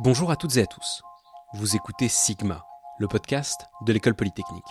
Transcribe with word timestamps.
Bonjour 0.00 0.32
à 0.32 0.36
toutes 0.36 0.56
et 0.56 0.62
à 0.62 0.66
tous. 0.66 1.04
Vous 1.52 1.76
écoutez 1.76 2.08
Sigma, 2.08 2.66
le 2.98 3.06
podcast 3.06 3.68
de 3.86 3.92
l'école 3.92 4.16
polytechnique. 4.16 4.64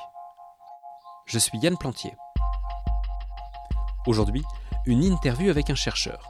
Je 1.26 1.40
suis 1.40 1.58
Yann 1.60 1.78
Plantier. 1.78 2.14
Aujourd'hui, 4.06 4.44
une 4.86 5.02
interview 5.02 5.50
avec 5.50 5.70
un 5.70 5.76
chercheur. 5.76 6.28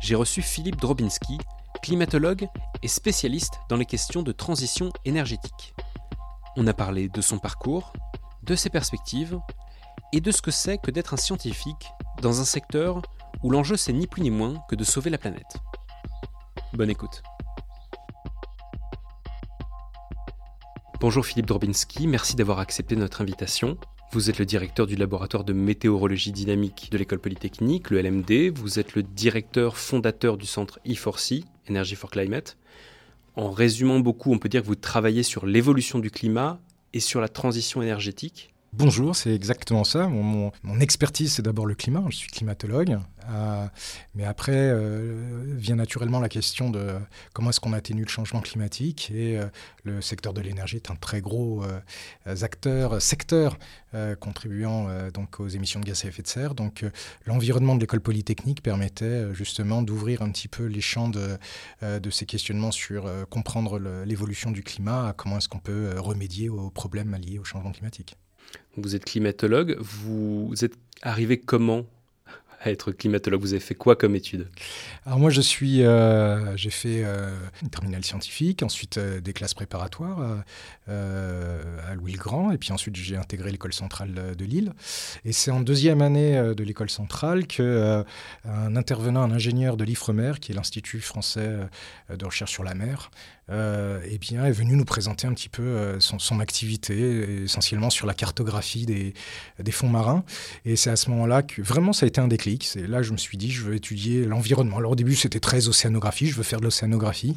J'ai 0.00 0.16
reçu 0.16 0.42
Philippe 0.42 0.76
Drobinski, 0.76 1.38
climatologue 1.82 2.46
et 2.82 2.88
spécialiste 2.88 3.54
dans 3.70 3.76
les 3.76 3.86
questions 3.86 4.22
de 4.22 4.32
transition 4.32 4.92
énergétique. 5.06 5.74
On 6.58 6.66
a 6.66 6.74
parlé 6.74 7.08
de 7.08 7.22
son 7.22 7.38
parcours, 7.38 7.94
de 8.42 8.54
ses 8.54 8.68
perspectives 8.68 9.40
et 10.12 10.20
de 10.20 10.30
ce 10.30 10.42
que 10.42 10.50
c'est 10.50 10.76
que 10.76 10.90
d'être 10.90 11.14
un 11.14 11.16
scientifique 11.16 11.90
dans 12.20 12.42
un 12.42 12.44
secteur 12.44 13.00
où 13.42 13.50
l'enjeu 13.50 13.78
c'est 13.78 13.94
ni 13.94 14.06
plus 14.06 14.20
ni 14.20 14.30
moins 14.30 14.62
que 14.68 14.76
de 14.76 14.84
sauver 14.84 15.08
la 15.08 15.16
planète. 15.16 15.56
Bonne 16.74 16.90
écoute. 16.90 17.22
Bonjour 21.00 21.24
Philippe 21.24 21.46
Drobinski, 21.46 22.06
merci 22.06 22.36
d'avoir 22.36 22.58
accepté 22.58 22.94
notre 22.94 23.22
invitation. 23.22 23.78
Vous 24.12 24.28
êtes 24.28 24.38
le 24.38 24.44
directeur 24.44 24.86
du 24.86 24.96
laboratoire 24.96 25.44
de 25.44 25.54
météorologie 25.54 26.30
dynamique 26.30 26.90
de 26.92 26.98
l'école 26.98 27.20
polytechnique, 27.20 27.88
le 27.88 28.02
LMD. 28.02 28.54
Vous 28.54 28.78
êtes 28.78 28.94
le 28.94 29.02
directeur 29.02 29.78
fondateur 29.78 30.36
du 30.36 30.44
centre 30.44 30.78
E4C, 30.86 31.44
Energy 31.70 31.94
for 31.94 32.10
Climate. 32.10 32.58
En 33.34 33.50
résumant 33.50 33.98
beaucoup, 33.98 34.30
on 34.30 34.38
peut 34.38 34.50
dire 34.50 34.60
que 34.60 34.66
vous 34.66 34.74
travaillez 34.74 35.22
sur 35.22 35.46
l'évolution 35.46 36.00
du 36.00 36.10
climat 36.10 36.60
et 36.92 37.00
sur 37.00 37.22
la 37.22 37.28
transition 37.28 37.80
énergétique. 37.80 38.52
Bonjour, 38.72 39.16
c'est 39.16 39.34
exactement 39.34 39.82
ça. 39.82 40.06
Mon, 40.06 40.52
expertise, 40.78 41.32
c'est 41.32 41.42
d'abord 41.42 41.66
le 41.66 41.74
climat. 41.74 42.04
Je 42.08 42.16
suis 42.16 42.30
climatologue. 42.30 42.98
Euh, 43.28 43.66
mais 44.14 44.24
après 44.24 44.52
euh, 44.54 45.54
vient 45.56 45.74
naturellement 45.74 46.20
la 46.20 46.28
question 46.28 46.70
de 46.70 46.98
comment 47.32 47.50
est-ce 47.50 47.58
qu'on 47.58 47.72
atténue 47.72 48.04
le 48.04 48.08
changement 48.08 48.40
climatique. 48.40 49.10
Et 49.12 49.38
euh, 49.38 49.46
le 49.82 50.00
secteur 50.00 50.32
de 50.32 50.40
l'énergie 50.40 50.76
est 50.76 50.88
un 50.88 50.94
très 50.94 51.20
gros 51.20 51.64
acteur, 52.26 53.02
secteur 53.02 53.58
contribuant 54.20 54.88
donc 55.12 55.40
aux 55.40 55.48
émissions 55.48 55.80
de 55.80 55.86
gaz 55.86 56.04
à 56.04 56.08
effet 56.08 56.22
de 56.22 56.28
serre. 56.28 56.54
Donc 56.54 56.84
l'environnement 57.26 57.74
de 57.74 57.80
l'école 57.80 58.00
polytechnique 58.00 58.62
permettait 58.62 59.34
justement 59.34 59.82
d'ouvrir 59.82 60.22
un 60.22 60.30
petit 60.30 60.48
peu 60.48 60.66
les 60.66 60.80
champs 60.80 61.08
de, 61.08 61.38
de 61.82 62.10
ces 62.10 62.24
questionnements 62.24 62.70
sur 62.70 63.10
comprendre 63.30 63.78
l'évolution 64.04 64.52
du 64.52 64.62
climat, 64.62 65.12
comment 65.16 65.38
est-ce 65.38 65.48
qu'on 65.48 65.58
peut 65.58 65.94
remédier 65.98 66.48
aux 66.48 66.70
problèmes 66.70 67.16
liés 67.16 67.38
au 67.38 67.44
changement 67.44 67.72
climatique. 67.72 68.16
Vous 68.76 68.94
êtes 68.94 69.04
climatologue. 69.04 69.76
Vous 69.78 70.52
êtes 70.62 70.74
arrivé 71.02 71.38
comment 71.38 71.86
être 72.66 72.92
climatologue 72.92 73.40
Vous 73.40 73.52
avez 73.52 73.60
fait 73.60 73.74
quoi 73.74 73.96
comme 73.96 74.14
étude? 74.14 74.48
Alors 75.06 75.18
moi, 75.18 75.30
je 75.30 75.40
suis, 75.40 75.82
euh, 75.82 76.56
j'ai 76.56 76.70
fait 76.70 77.02
euh, 77.04 77.34
une 77.62 77.70
terminale 77.70 78.04
scientifique, 78.04 78.62
ensuite 78.62 78.98
euh, 78.98 79.20
des 79.20 79.32
classes 79.32 79.54
préparatoires 79.54 80.42
à 80.88 81.94
Louis-le-Grand, 81.94 82.50
et 82.50 82.58
puis 82.58 82.72
ensuite 82.72 82.96
j'ai 82.96 83.16
intégré 83.16 83.52
l'école 83.52 83.72
centrale 83.72 84.34
de 84.36 84.44
Lille. 84.44 84.72
Et 85.24 85.32
c'est 85.32 85.52
en 85.52 85.60
deuxième 85.60 86.02
année 86.02 86.32
de 86.32 86.64
l'école 86.64 86.90
centrale 86.90 87.46
que 87.46 88.04
un 88.44 88.74
intervenant, 88.74 89.22
un 89.22 89.30
ingénieur 89.30 89.76
de 89.76 89.84
l'IFREMER, 89.84 90.32
qui 90.40 90.50
est 90.50 90.54
l'Institut 90.56 91.00
français 91.00 91.58
de 92.12 92.24
recherche 92.24 92.50
sur 92.50 92.64
la 92.64 92.74
mer, 92.74 93.10
euh, 93.50 94.00
eh 94.08 94.18
bien, 94.18 94.44
est 94.44 94.52
venu 94.52 94.76
nous 94.76 94.84
présenter 94.84 95.26
un 95.26 95.34
petit 95.34 95.48
peu 95.48 95.62
euh, 95.62 95.98
son, 95.98 96.38
activité, 96.40 97.42
essentiellement 97.42 97.90
sur 97.90 98.06
la 98.06 98.14
cartographie 98.14 98.86
des, 98.86 99.12
des 99.58 99.72
fonds 99.72 99.88
marins. 99.88 100.24
Et 100.64 100.76
c'est 100.76 100.90
à 100.90 100.96
ce 100.96 101.10
moment-là 101.10 101.42
que 101.42 101.60
vraiment 101.60 101.92
ça 101.92 102.06
a 102.06 102.08
été 102.08 102.20
un 102.20 102.28
déclic. 102.28 102.49
C'est 102.60 102.86
là 102.86 103.02
je 103.02 103.12
me 103.12 103.16
suis 103.16 103.38
dit, 103.38 103.50
je 103.50 103.62
veux 103.62 103.74
étudier 103.74 104.24
l'environnement. 104.24 104.78
Alors 104.78 104.92
au 104.92 104.96
début, 104.96 105.14
c'était 105.14 105.40
très 105.40 105.68
océanographie, 105.68 106.26
je 106.26 106.34
veux 106.34 106.42
faire 106.42 106.60
de 106.60 106.64
l'océanographie. 106.64 107.36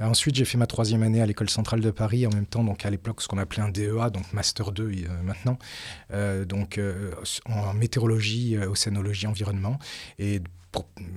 Euh, 0.00 0.06
ensuite, 0.06 0.34
j'ai 0.34 0.44
fait 0.44 0.58
ma 0.58 0.66
troisième 0.66 1.02
année 1.02 1.20
à 1.20 1.26
l'école 1.26 1.50
centrale 1.50 1.80
de 1.80 1.90
Paris, 1.90 2.26
en 2.26 2.30
même 2.30 2.46
temps, 2.46 2.64
donc 2.64 2.84
à 2.84 2.90
l'époque, 2.90 3.22
ce 3.22 3.28
qu'on 3.28 3.38
appelait 3.38 3.62
un 3.62 3.68
DEA, 3.68 4.10
donc 4.10 4.32
Master 4.32 4.72
2 4.72 4.90
maintenant, 5.22 5.58
donc 6.46 6.80
en 7.46 7.74
météorologie, 7.74 8.58
océanologie, 8.58 9.26
environnement. 9.26 9.78
Et 10.18 10.40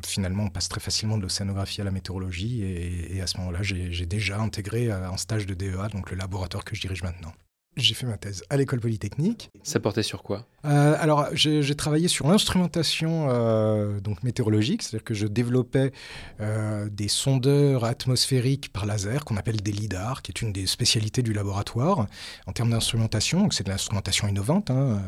finalement, 0.06 0.44
on 0.44 0.50
passe 0.50 0.70
très 0.70 0.82
facilement 0.82 1.18
de 1.18 1.24
l'océanographie 1.24 1.82
à 1.82 1.84
la 1.84 1.92
météorologie. 1.92 2.64
Et, 2.64 3.18
et 3.18 3.22
à 3.22 3.28
ce 3.28 3.38
moment-là, 3.38 3.60
j'ai 3.62 4.06
déjà 4.06 4.40
intégré 4.40 4.92
un 4.92 5.14
euh, 5.14 5.18
stage 5.18 5.46
de 5.46 5.54
DEA, 5.54 5.90
donc 5.92 6.12
le 6.12 6.18
laboratoire 6.18 6.64
que 6.64 6.76
je 6.76 6.82
dirige 6.82 7.04
maintenant. 7.04 7.34
J'ai 7.78 7.94
fait 7.94 8.06
ma 8.06 8.18
thèse 8.18 8.44
à 8.50 8.58
l'école 8.58 8.80
polytechnique. 8.80 9.52
Ça 9.64 9.80
portait 9.80 10.04
sur 10.04 10.24
quoi? 10.24 10.48
Euh, 10.66 10.96
Alors, 11.00 11.28
j'ai 11.34 11.76
travaillé 11.76 12.08
sur 12.08 12.28
l'instrumentation 12.28 13.28
euh, 13.30 14.00
donc 14.00 14.24
météorologique, 14.24 14.82
c'est-à-dire 14.82 15.04
que 15.04 15.14
je 15.14 15.28
développais 15.28 15.92
euh, 16.40 16.90
des 16.90 17.08
sondeurs 17.08 17.84
atmosphériques 17.84 18.72
par 18.72 18.86
laser 18.86 19.26
qu'on 19.26 19.38
appelle 19.38 19.62
des 19.62 19.72
lidars, 19.72 20.22
qui 20.22 20.32
est 20.32 20.42
une 20.42 20.54
des 20.54 20.66
spécialités 20.66 21.22
du 21.22 21.34
laboratoire 21.34 22.08
en 22.48 22.52
termes 22.52 22.72
d'instrumentation. 22.72 23.42
Donc, 23.42 23.54
c'est 23.54 23.64
de 23.64 23.70
l'instrumentation 23.70 24.28
innovante. 24.28 24.72
Hein, 24.72 25.02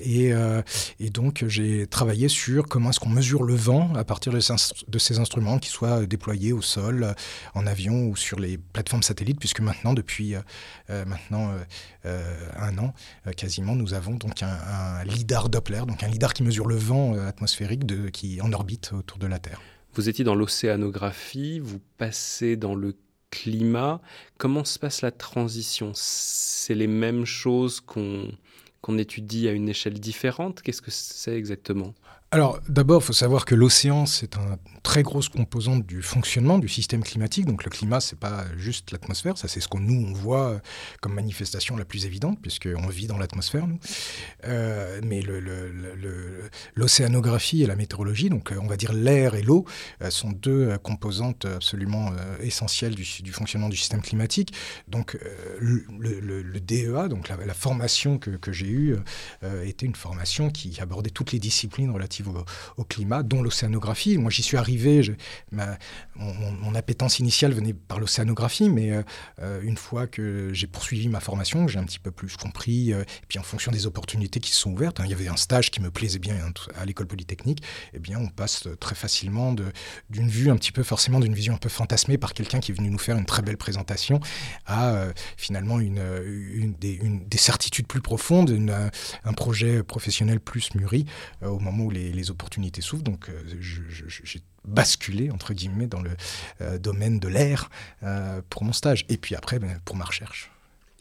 et, 0.00 0.32
et, 0.98 1.10
donc, 1.10 1.44
j'ai 1.46 1.86
travaillé 1.86 2.28
sur 2.28 2.66
comment 2.66 2.90
est-ce 2.90 3.00
qu'on 3.00 3.10
mesure 3.10 3.42
le 3.42 3.54
vent 3.54 3.92
à 3.94 4.04
partir 4.04 4.32
de, 4.32 4.40
de 4.88 4.98
ces 4.98 5.18
instruments, 5.18 5.58
qui 5.58 5.68
soient 5.68 6.06
déployés 6.06 6.52
au 6.52 6.62
sol, 6.62 7.14
en 7.54 7.66
avion 7.66 8.06
ou 8.06 8.16
sur 8.16 8.40
les 8.40 8.58
plateformes 8.58 9.02
satellites, 9.02 9.38
puisque 9.38 9.60
maintenant, 9.60 9.94
depuis 9.94 10.34
maintenant 10.88 11.49
euh, 11.50 11.64
euh, 12.06 12.48
un 12.56 12.78
an 12.78 12.94
euh, 13.26 13.32
quasiment, 13.32 13.74
nous 13.74 13.94
avons 13.94 14.14
donc 14.14 14.42
un, 14.42 15.04
lidar 15.04 15.48
Doppler, 15.48 15.82
donc 15.86 16.02
un 16.02 16.08
lidar 16.08 16.34
qui 16.34 16.42
mesure 16.42 16.66
le 16.66 16.76
vent 16.76 17.14
atmosphérique 17.14 17.82
qui 18.12 18.40
en 18.40 18.52
orbite 18.52 18.92
autour 18.92 19.18
de 19.18 19.26
la 19.26 19.38
Terre. 19.38 19.60
Vous 19.94 20.08
étiez 20.08 20.24
dans 20.24 20.34
l'océanographie, 20.34 21.58
vous 21.58 21.80
passez 21.98 22.56
dans 22.56 22.74
le 22.74 22.96
climat. 23.30 24.00
Comment 24.38 24.64
se 24.64 24.78
passe 24.78 25.02
la 25.02 25.10
transition? 25.10 25.92
C'est 25.94 26.74
les 26.74 26.86
mêmes 26.86 27.24
choses 27.24 27.80
qu'on 27.80 28.30
qu'on 28.80 28.96
étudie 28.96 29.46
à 29.46 29.52
une 29.52 29.68
échelle 29.68 30.00
différente? 30.00 30.62
Qu'est-ce 30.62 30.80
que 30.80 30.90
c'est 30.90 31.36
exactement? 31.36 31.94
Alors 32.32 32.60
d'abord, 32.68 33.02
il 33.02 33.06
faut 33.06 33.12
savoir 33.12 33.44
que 33.44 33.56
l'océan, 33.56 34.06
c'est 34.06 34.36
une 34.36 34.56
très 34.84 35.02
grosse 35.02 35.28
composante 35.28 35.84
du 35.84 36.00
fonctionnement 36.00 36.60
du 36.60 36.68
système 36.68 37.02
climatique. 37.02 37.44
Donc 37.44 37.64
le 37.64 37.70
climat, 37.70 38.00
c'est 38.00 38.18
pas 38.18 38.44
juste 38.56 38.92
l'atmosphère, 38.92 39.36
ça 39.36 39.48
c'est 39.48 39.60
ce 39.60 39.66
qu'on 39.66 39.80
nous 39.80 40.06
on 40.06 40.12
voit 40.12 40.60
comme 41.00 41.14
manifestation 41.14 41.76
la 41.76 41.84
plus 41.84 42.06
évidente, 42.06 42.38
puisqu'on 42.40 42.86
vit 42.86 43.08
dans 43.08 43.18
l'atmosphère, 43.18 43.66
nous. 43.66 43.80
Euh, 44.46 45.00
mais 45.04 45.22
l'océanographie 46.76 47.64
et 47.64 47.66
la 47.66 47.74
météorologie, 47.74 48.30
donc 48.30 48.54
on 48.62 48.68
va 48.68 48.76
dire 48.76 48.92
l'air 48.92 49.34
et 49.34 49.42
l'eau, 49.42 49.64
euh, 50.00 50.10
sont 50.10 50.30
deux 50.30 50.78
composantes 50.78 51.46
absolument 51.46 52.12
euh, 52.12 52.38
essentielles 52.40 52.94
du, 52.94 53.32
fonctionnement 53.32 53.68
du 53.68 53.76
système 53.76 54.02
climatique. 54.02 54.52
Donc 54.86 55.18
le, 55.58 56.60
DEA, 56.60 57.08
donc 57.08 57.28
la, 57.28 57.54
formation 57.54 58.18
que 58.18 58.52
j'ai 58.52 58.68
eue, 58.68 58.96
était 59.64 59.86
une 59.86 59.96
formation 59.96 60.50
qui 60.50 60.80
abordait 60.80 61.10
toutes 61.10 61.32
les 61.32 61.40
disciplines 61.40 61.90
relatives 61.90 62.19
au, 62.76 62.84
climat, 62.84 63.22
dont 63.22 63.42
l'océanographie. 63.42 64.18
Moi, 64.18 64.30
j'y 64.30 64.42
suis 64.42 64.56
arrivé, 64.56 65.02
mon, 66.16 66.74
appétence 66.74 67.18
initiale 67.18 67.52
venait 67.52 67.74
par 67.74 67.98
l'océanographie, 67.98 68.70
mais 68.70 68.92
euh, 68.92 69.02
euh, 69.40 69.60
une 69.62 69.76
fois 69.76 70.06
que 70.06 70.50
j'ai 70.52 70.66
poursuivi 70.66 71.08
ma 71.08 71.20
formation, 71.20 71.66
j'ai 71.66 71.78
un 71.78 71.84
petit 71.84 71.98
peu 71.98 72.10
plus 72.10 72.36
compris, 72.36 72.92
euh, 72.92 73.02
et 73.02 73.26
puis 73.28 73.38
en 73.38 73.42
fonction 73.42 73.72
des 73.72 73.86
opportunités 73.86 74.40
qui 74.40 74.50
se 74.52 74.60
sont 74.60 74.70
ouvertes, 74.70 75.00
hein, 75.00 75.04
il 75.04 75.10
y 75.10 75.14
avait 75.14 75.28
un 75.28 75.36
stage 75.36 75.70
qui 75.70 75.80
me 75.80 75.90
plaisait 75.90 76.18
bien 76.18 76.36
à 76.76 76.84
l'école 76.84 77.06
polytechnique, 77.06 77.62
eh 77.92 77.98
bien, 77.98 78.18
on 78.18 78.28
passe 78.28 78.68
très 78.78 78.94
facilement 78.94 79.54
d'une 80.10 80.28
vue 80.28 80.50
un 80.50 80.56
petit 80.56 80.72
peu, 80.72 80.82
forcément, 80.82 81.20
d'une 81.20 81.34
vision 81.34 81.54
un 81.54 81.58
peu 81.58 81.68
fantasmée 81.68 82.18
par 82.18 82.34
quelqu'un 82.34 82.60
qui 82.60 82.72
est 82.72 82.74
venu 82.74 82.90
nous 82.90 82.98
faire 82.98 83.16
une 83.16 83.26
très 83.26 83.42
belle 83.42 83.56
présentation 83.56 84.20
à 84.66 85.06
finalement 85.36 85.80
une, 85.80 86.00
des, 86.78 87.38
certitudes 87.38 87.86
plus 87.86 88.00
profondes, 88.00 88.50
un 89.24 89.32
projet 89.32 89.82
professionnel 89.82 90.40
plus 90.40 90.74
mûri 90.74 91.06
au 91.42 91.58
moment 91.58 91.84
où 91.84 91.90
les 91.90 92.09
les, 92.12 92.30
opportunités 92.30 92.80
s'ouvrent. 92.80 93.02
Donc, 93.02 93.28
euh, 93.28 93.42
j'ai 94.08 94.40
basculé, 94.64 95.30
entre 95.30 95.54
guillemets, 95.54 95.86
dans 95.86 96.00
le 96.00 96.10
euh, 96.60 96.78
domaine 96.78 97.18
de 97.18 97.28
l'air 97.28 97.70
euh, 98.02 98.40
pour 98.50 98.64
mon 98.64 98.72
stage. 98.72 99.04
Et 99.08 99.16
puis 99.16 99.34
après, 99.34 99.58
ben, 99.58 99.80
pour 99.84 99.96
ma 99.96 100.04
recherche. 100.04 100.50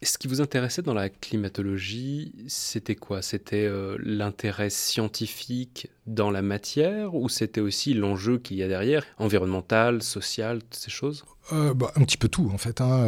Ce 0.02 0.18
qui 0.18 0.30
vous 0.30 0.40
intéressait 0.40 0.82
dans 0.82 0.94
la 0.94 1.10
climatologie, 1.10 2.34
c'était 2.48 2.96
quoi? 2.96 3.22
C'était 3.22 3.70
l'intérêt 4.02 4.70
scientifique 4.70 5.90
dans 6.08 6.32
la 6.32 6.42
matière 6.42 7.16
ou 7.16 7.28
c'était 7.28 7.60
aussi 7.60 7.94
l'enjeu 7.94 8.38
qu'il 8.38 8.56
y 8.56 8.64
a 8.64 8.70
derrière, 8.70 9.04
environnemental, 9.18 10.02
social, 10.02 10.60
toutes 10.60 10.76
ces 10.76 10.90
choses? 10.90 11.26
Bah, 11.52 11.92
Un 11.98 12.06
petit 12.06 12.16
peu 12.16 12.30
tout 12.30 12.50
en 12.54 12.58
fait. 12.58 12.80
Hein. 12.80 13.06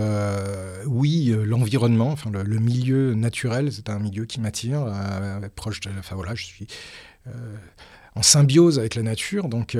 oui, 0.85 1.33
l'environnement, 1.45 2.09
enfin, 2.09 2.29
le, 2.29 2.43
le, 2.43 2.59
milieu 2.59 3.13
naturel, 3.13 3.71
c'est 3.71 3.89
un 3.89 3.99
milieu 3.99 4.25
qui 4.25 4.41
m'attire, 4.41 4.85
proche 5.55 5.79
de... 5.79 5.91
Enfin 5.97 6.17
voilà, 6.17 6.35
je 6.35 6.43
suis 6.43 6.67
euh, 7.27 7.57
en 8.15 8.23
symbiose 8.23 8.77
avec 8.77 8.95
la 8.95 9.03
nature. 9.03 9.47
Donc, 9.47 9.77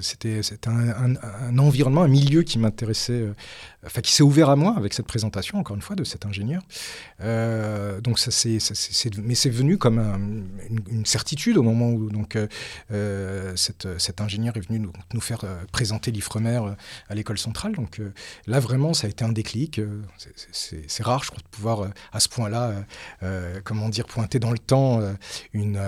c'était 0.00 0.40
un, 0.66 1.58
environnement, 1.58 2.02
un 2.02 2.08
milieu 2.08 2.42
qui 2.42 2.58
m'intéressait, 2.58 3.24
enfin, 3.84 4.00
qui 4.00 4.12
s'est 4.12 4.22
ouvert 4.22 4.48
à 4.48 4.56
moi 4.56 4.74
avec 4.76 4.94
cette 4.94 5.06
présentation, 5.06 5.58
encore 5.58 5.74
une 5.74 5.82
fois, 5.82 5.96
de 5.96 6.04
cet 6.04 6.24
ingénieur. 6.24 6.62
donc, 7.20 8.18
ça, 8.18 8.30
c'est, 8.30 8.58
mais 9.22 9.34
c'est 9.34 9.50
venu 9.50 9.76
comme 9.76 9.98
une, 10.88 11.04
certitude 11.04 11.58
au 11.58 11.62
moment 11.62 11.90
où 11.90 12.10
donc, 12.10 12.38
cet, 13.56 14.20
ingénieur 14.20 14.56
est 14.56 14.66
venu 14.66 14.78
nous, 14.78 14.92
nous 15.12 15.20
faire 15.20 15.44
présenter 15.72 16.12
l'Ifremer 16.12 16.60
à 17.08 17.14
l'école 17.14 17.38
centrale. 17.38 17.72
Donc, 17.72 18.00
là, 18.46 18.60
vraiment, 18.60 18.94
ça 18.94 19.08
a 19.08 19.10
été 19.10 19.24
un 19.24 19.32
déclic. 19.32 19.80
c'est 20.52 21.02
rare, 21.02 21.24
je 21.24 21.30
crois, 21.30 21.42
de 21.42 21.48
pouvoir 21.48 21.88
à 22.12 22.20
ce 22.20 22.28
point-là, 22.28 22.72
comment 23.64 23.88
dire, 23.88 24.06
pointer 24.06 24.38
dans 24.38 24.52
le 24.52 24.58
temps 24.58 25.00
une, 25.52 25.80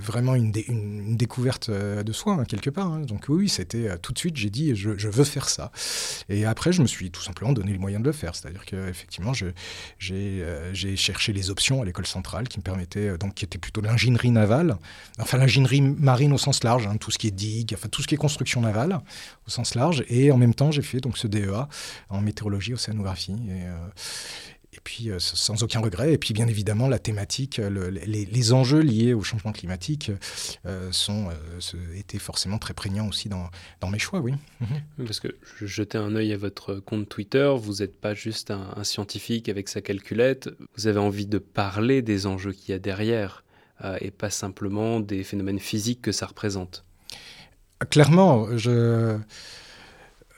vraiment 0.00 0.34
une, 0.34 0.53
une, 0.62 1.16
découverte 1.16 1.70
de 1.70 2.12
soi, 2.12 2.34
hein, 2.34 2.44
quelque 2.44 2.70
part. 2.70 2.86
Hein. 2.86 3.00
Donc 3.00 3.26
oui, 3.28 3.48
c'était 3.48 3.96
tout 3.98 4.12
de 4.12 4.18
suite, 4.18 4.36
j'ai 4.36 4.50
dit, 4.50 4.74
je, 4.74 4.96
je, 4.96 5.08
veux 5.08 5.24
faire 5.24 5.48
ça. 5.48 5.70
Et 6.28 6.44
après, 6.44 6.72
je 6.72 6.82
me 6.82 6.86
suis 6.86 7.10
tout 7.10 7.22
simplement 7.22 7.52
donné 7.52 7.72
le 7.72 7.78
moyen 7.78 8.00
de 8.00 8.04
le 8.04 8.12
faire. 8.12 8.34
C'est-à-dire 8.34 8.64
qu'effectivement, 8.64 9.32
j'ai 9.98 10.96
cherché 10.96 11.32
les 11.32 11.50
options 11.50 11.82
à 11.82 11.84
l'école 11.84 12.06
centrale 12.06 12.48
qui 12.48 12.58
me 12.58 12.62
permettaient, 12.62 13.16
donc 13.18 13.34
qui 13.34 13.44
était 13.44 13.58
plutôt 13.58 13.80
l'ingénierie 13.80 14.30
navale, 14.30 14.76
enfin 15.18 15.38
l'ingénierie 15.38 15.80
marine 15.80 16.32
au 16.32 16.38
sens 16.38 16.64
large, 16.64 16.86
hein, 16.86 16.96
tout 16.96 17.10
ce 17.10 17.18
qui 17.18 17.28
est 17.28 17.32
digue, 17.32 17.74
enfin 17.74 17.88
tout 17.88 18.02
ce 18.02 18.06
qui 18.06 18.14
est 18.14 18.18
construction 18.18 18.60
navale 18.60 19.00
au 19.46 19.50
sens 19.50 19.74
large. 19.74 20.04
Et 20.08 20.30
en 20.30 20.36
même 20.36 20.54
temps, 20.54 20.70
j'ai 20.70 20.82
fait 20.82 21.00
donc 21.00 21.18
ce 21.18 21.26
DEA 21.26 21.68
en 22.08 22.20
météorologie, 22.20 22.74
océanographie. 22.74 23.36
Et, 23.48 23.64
et 24.74 24.80
puis 24.82 25.10
euh, 25.10 25.18
sans 25.18 25.62
aucun 25.62 25.80
regret. 25.80 26.12
Et 26.12 26.18
puis 26.18 26.34
bien 26.34 26.48
évidemment, 26.48 26.88
la 26.88 26.98
thématique, 26.98 27.58
les, 27.58 28.52
enjeux 28.52 28.80
liés 28.80 29.14
au 29.14 29.22
changement 29.22 29.52
climatique 29.52 30.10
euh, 30.66 30.90
sont, 30.92 31.28
euh, 31.30 31.96
étaient 31.96 32.18
forcément 32.18 32.58
très 32.58 32.74
prégnants 32.74 33.08
aussi 33.08 33.28
dans, 33.28 33.50
dans 33.80 33.88
mes 33.88 33.98
choix, 33.98 34.20
oui. 34.20 34.34
Mhm. 34.60 35.06
Parce 35.06 35.20
que 35.20 35.28
je 35.56 35.66
jetais 35.66 35.98
un 35.98 36.14
œil 36.14 36.32
à 36.32 36.36
votre 36.36 36.74
compte 36.74 37.08
Twitter, 37.08 37.52
vous 37.56 37.74
n'êtes 37.74 37.98
pas 37.98 38.14
juste 38.14 38.50
un, 38.50 38.84
scientifique 38.84 39.48
avec 39.48 39.68
sa 39.68 39.80
calculette, 39.80 40.50
vous 40.76 40.86
avez 40.86 40.98
envie 40.98 41.26
de 41.26 41.38
parler 41.38 42.02
des 42.02 42.26
enjeux 42.26 42.52
qu'il 42.52 42.70
y 42.70 42.74
a 42.74 42.78
derrière 42.78 43.44
et 44.00 44.10
pas 44.10 44.30
simplement 44.30 45.00
des 45.00 45.24
phénomènes 45.24 45.58
physiques 45.58 46.00
que 46.00 46.12
ça 46.12 46.26
représente. 46.26 46.84
Clairement, 47.90 48.56
je 48.56 49.18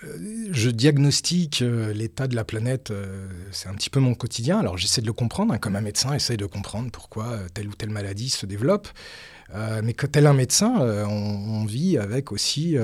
je 0.02 0.70
diagnostique 0.70 1.62
euh, 1.62 1.92
l'état 1.92 2.26
de 2.26 2.36
la 2.36 2.44
planète, 2.44 2.90
euh, 2.90 3.28
c'est 3.50 3.68
un 3.68 3.74
petit 3.74 3.90
peu 3.90 4.00
mon 4.00 4.14
quotidien. 4.14 4.58
Alors 4.58 4.76
j'essaie 4.76 5.00
de 5.00 5.06
le 5.06 5.12
comprendre, 5.12 5.54
hein, 5.54 5.58
comme 5.58 5.76
un 5.76 5.80
médecin 5.80 6.12
essaie 6.12 6.36
de 6.36 6.46
comprendre 6.46 6.90
pourquoi 6.90 7.26
euh, 7.26 7.48
telle 7.52 7.68
ou 7.68 7.74
telle 7.74 7.90
maladie 7.90 8.28
se 8.28 8.46
développe. 8.46 8.88
mais 9.54 9.94
tel 9.94 10.26
un 10.26 10.34
médecin, 10.34 10.74
on, 11.08 11.64
vit 11.64 11.98
avec 11.98 12.32
aussi 12.32 12.76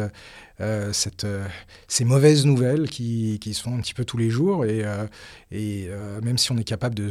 ces 1.88 2.04
mauvaises 2.04 2.46
nouvelles 2.46 2.88
qui, 2.88 3.38
font 3.54 3.76
un 3.76 3.80
petit 3.80 3.94
peu 3.94 4.04
tous 4.04 4.16
les 4.16 4.30
jours. 4.30 4.64
Et, 4.64 5.90
même 6.22 6.38
si 6.38 6.52
on 6.52 6.56
est 6.56 6.64
capable 6.64 6.94
de 6.94 7.10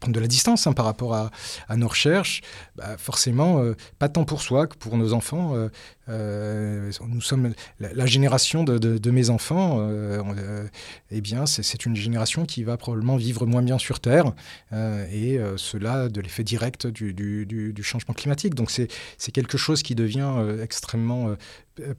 prendre 0.00 0.14
de 0.14 0.20
la 0.20 0.26
distance 0.26 0.66
hein, 0.66 0.72
par 0.72 0.84
rapport 0.84 1.14
à, 1.14 1.30
nos 1.76 1.88
recherches, 1.88 2.42
bah, 2.76 2.96
forcément, 2.98 3.60
euh, 3.60 3.74
pas 3.98 4.08
tant 4.08 4.24
pour 4.24 4.42
soi 4.42 4.66
que 4.66 4.76
pour 4.76 4.96
nos 4.96 5.12
enfants. 5.12 5.54
Euh, 5.54 5.68
euh, 6.08 6.90
nous 7.08 7.20
sommes 7.20 7.54
la, 7.80 8.06
génération 8.06 8.64
de, 8.64 9.10
mes 9.10 9.30
enfants, 9.30 9.88
eh 11.10 11.20
bien, 11.20 11.46
c'est 11.46 11.86
une 11.86 11.96
génération 11.96 12.46
qui 12.46 12.62
va 12.64 12.76
probablement 12.76 13.16
vivre 13.16 13.46
moins 13.46 13.62
bien 13.62 13.78
sur 13.78 14.00
Terre, 14.00 14.32
et 14.72 15.38
cela 15.56 16.08
de 16.08 16.20
l'effet 16.20 16.44
direct 16.44 16.86
du, 16.86 17.82
changement 17.82 18.14
climatique. 18.14 18.54
Donc 18.54 18.70
c'est 18.70 19.32
quelque 19.32 19.58
chose 19.58 19.82
qui 19.82 19.94
devient 19.94 20.32
extrêmement 20.62 21.34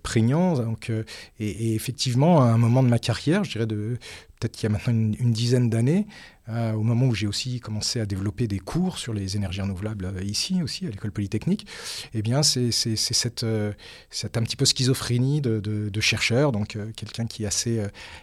prégnant. 0.03 0.53
Donc, 0.53 0.91
et, 1.39 1.75
effectivement, 1.75 2.41
à 2.41 2.47
un 2.47 2.57
moment 2.57 2.83
de 2.83 2.89
ma 2.89 2.99
carrière, 2.99 3.43
je 3.43 3.51
dirais 3.51 3.67
de 3.67 3.97
peut-être 4.39 4.53
qu'il 4.53 4.63
y 4.63 4.67
a 4.67 4.69
maintenant 4.69 4.93
une 4.93 5.31
dizaine 5.31 5.69
d'années, 5.69 6.05
euh, 6.49 6.71
au 6.73 6.83
moment 6.83 7.07
où 7.07 7.15
j'ai 7.15 7.27
aussi 7.27 7.59
commencé 7.59 7.99
à 7.99 8.05
développer 8.05 8.47
des 8.47 8.59
cours 8.59 8.97
sur 8.97 9.13
les 9.13 9.35
énergies 9.35 9.59
renouvelables 9.59 10.05
euh, 10.05 10.23
ici 10.23 10.63
aussi, 10.63 10.85
à 10.87 10.89
l'école 10.89 11.11
polytechnique, 11.11 11.67
eh 12.13 12.21
bien, 12.21 12.41
c'est 12.41 12.71
cette, 12.71 13.43
euh, 13.43 13.73
cette, 14.09 14.37
un 14.37 14.43
petit 14.43 14.55
peu 14.55 14.65
schizophrénie 14.65 15.41
de, 15.41 15.59
de, 15.59 16.01
chercheur, 16.01 16.51
donc 16.51 16.77
quelqu'un 16.95 17.25
qui, 17.25 17.45
assez, 17.45 17.81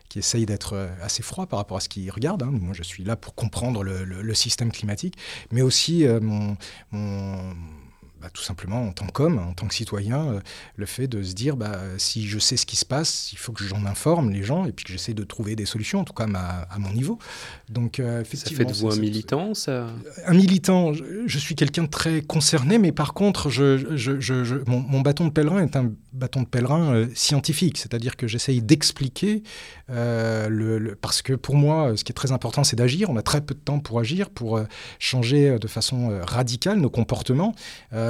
qui 0.09 0.19
essaye 0.21 0.47
d'être 0.47 0.89
assez 1.03 1.23
froid 1.23 1.47
par 1.47 1.59
rapport 1.59 1.77
à 1.77 1.81
ce 1.81 1.89
qu'il 1.89 2.11
regarde. 2.11 2.43
Hein. 2.43 2.51
Moi, 2.53 2.73
je 2.73 2.83
suis 2.83 3.05
là 3.05 3.17
pour 3.17 3.35
comprendre 3.35 3.83
le, 3.83 4.35
système 4.35 4.73
climatique, 4.73 5.17
mais 5.53 5.63
aussi 5.63 6.05
mon 6.21 6.57
bah, 8.25 8.31
tout 8.33 8.43
simplement 8.43 8.89
en 8.89 8.93
tant 8.93 9.05
qu'homme, 9.05 9.39
en 9.39 9.53
tant 9.53 9.67
que 9.67 9.75
citoyen, 9.75 10.33
euh, 10.33 10.41
le 10.77 10.87
fait 10.87 11.07
de 11.07 11.23
se 11.23 11.35
dire 11.35 11.59
bah, 11.59 11.79
si 11.99 12.27
je 12.27 12.39
sais 12.39 12.57
ce 12.57 12.65
qui 12.65 12.77
se 12.77 12.87
passe, 12.87 13.31
il 13.33 13.37
faut 13.37 13.53
que 13.53 13.63
j'en 13.63 13.85
informe 13.85 14.31
les 14.31 14.43
gens 14.43 14.65
et 14.65 14.73
puis 14.73 14.87
que 14.87 14.93
j'essaie 14.93 15.13
de 15.13 15.25
trouver 15.25 15.57
des 15.57 15.67
solutions, 15.67 16.01
en 16.01 16.05
tout 16.05 16.15
cas 16.15 16.25
à, 16.25 16.79
mon 16.79 16.91
niveau. 16.91 17.19
Donc, 17.69 18.01
euh, 18.01 18.23
effectivement, 18.23 18.61
ça 18.61 18.65
fait 18.65 18.73
de 18.73 18.79
vous 18.79 18.91
un 18.91 18.97
militant 18.97 19.53
ça 19.53 19.89
Un 20.25 20.33
militant, 20.33 20.95
je, 20.95 21.39
suis 21.39 21.55
quelqu'un 21.55 21.83
de 21.83 21.89
très 21.89 22.23
concerné, 22.23 22.79
mais 22.79 22.93
par 22.93 23.13
contre, 23.13 23.51
je, 23.51 23.95
je, 23.95 24.55
mon, 24.67 25.03
bâton 25.03 25.27
de 25.27 25.31
pèlerin 25.33 25.63
est 25.63 25.77
un 25.77 25.93
bâton 26.15 26.41
de 26.41 26.47
pèlerin 26.47 26.95
euh, 26.95 27.07
scientifique, 27.15 27.77
c'est-à-dire 27.77 28.17
que 28.17 28.27
j'essaye 28.27 28.63
d'expliquer, 28.63 29.43
le, 29.89 30.95
parce 30.99 31.21
que 31.21 31.35
pour 31.35 31.57
moi, 31.57 31.95
ce 31.95 32.05
qui 32.05 32.13
est 32.13 32.15
très 32.15 32.33
important, 32.33 32.65
c'est 32.65 32.77
d'agir. 32.77 33.11
On 33.11 33.19
a 33.19 33.23
très 33.23 33.43
peu 33.43 33.53
de 33.53 33.61
temps 33.61 33.81
pour 33.81 34.01
agir, 34.01 34.31
pour 34.31 34.59
changer 34.99 35.59
de 35.59 35.69
façon 35.69 36.21
radicale 36.23 36.79
nos 36.79 36.89
comportements 36.89 37.55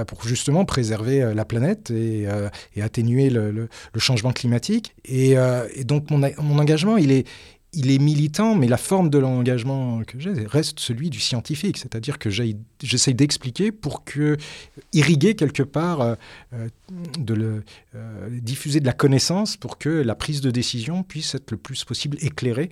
pour 0.04 0.24
justement 0.24 0.64
préserver 0.64 1.22
euh, 1.22 1.34
la 1.34 1.44
planète 1.44 1.90
et, 1.90 2.26
euh, 2.28 2.48
atténuer 2.80 3.30
le, 3.30 3.68
changement 3.96 4.32
climatique. 4.32 4.94
Et, 5.04 5.36
euh, 5.38 5.66
donc 5.84 6.10
mon, 6.10 6.18
mon, 6.18 6.58
engagement, 6.58 6.96
il 6.96 7.10
est, 7.10 7.26
il 7.74 7.90
est 7.90 7.98
militant, 7.98 8.54
mais 8.54 8.68
la 8.68 8.76
forme 8.76 9.10
de 9.10 9.18
l'engagement 9.18 10.02
que 10.04 10.18
j'ai 10.18 10.46
reste 10.46 10.80
celui 10.80 11.10
du 11.10 11.20
scientifique, 11.20 11.78
c'est-à-dire 11.78 12.18
que 12.18 12.30
j'essaye 12.30 13.14
d'expliquer 13.14 13.72
pour 13.72 14.04
que 14.04 14.36
irriguer 14.92 15.34
quelque 15.34 15.62
part, 15.62 16.16
de 17.18 17.34
le, 17.34 17.64
diffuser 18.30 18.80
de 18.80 18.86
la 18.86 18.92
connaissance 18.92 19.56
pour 19.56 19.78
que 19.78 19.88
la 19.88 20.14
prise 20.14 20.40
de 20.40 20.50
décision 20.50 21.02
puisse 21.02 21.34
être 21.34 21.50
le 21.50 21.56
plus 21.56 21.84
possible 21.84 22.16
éclairée, 22.20 22.70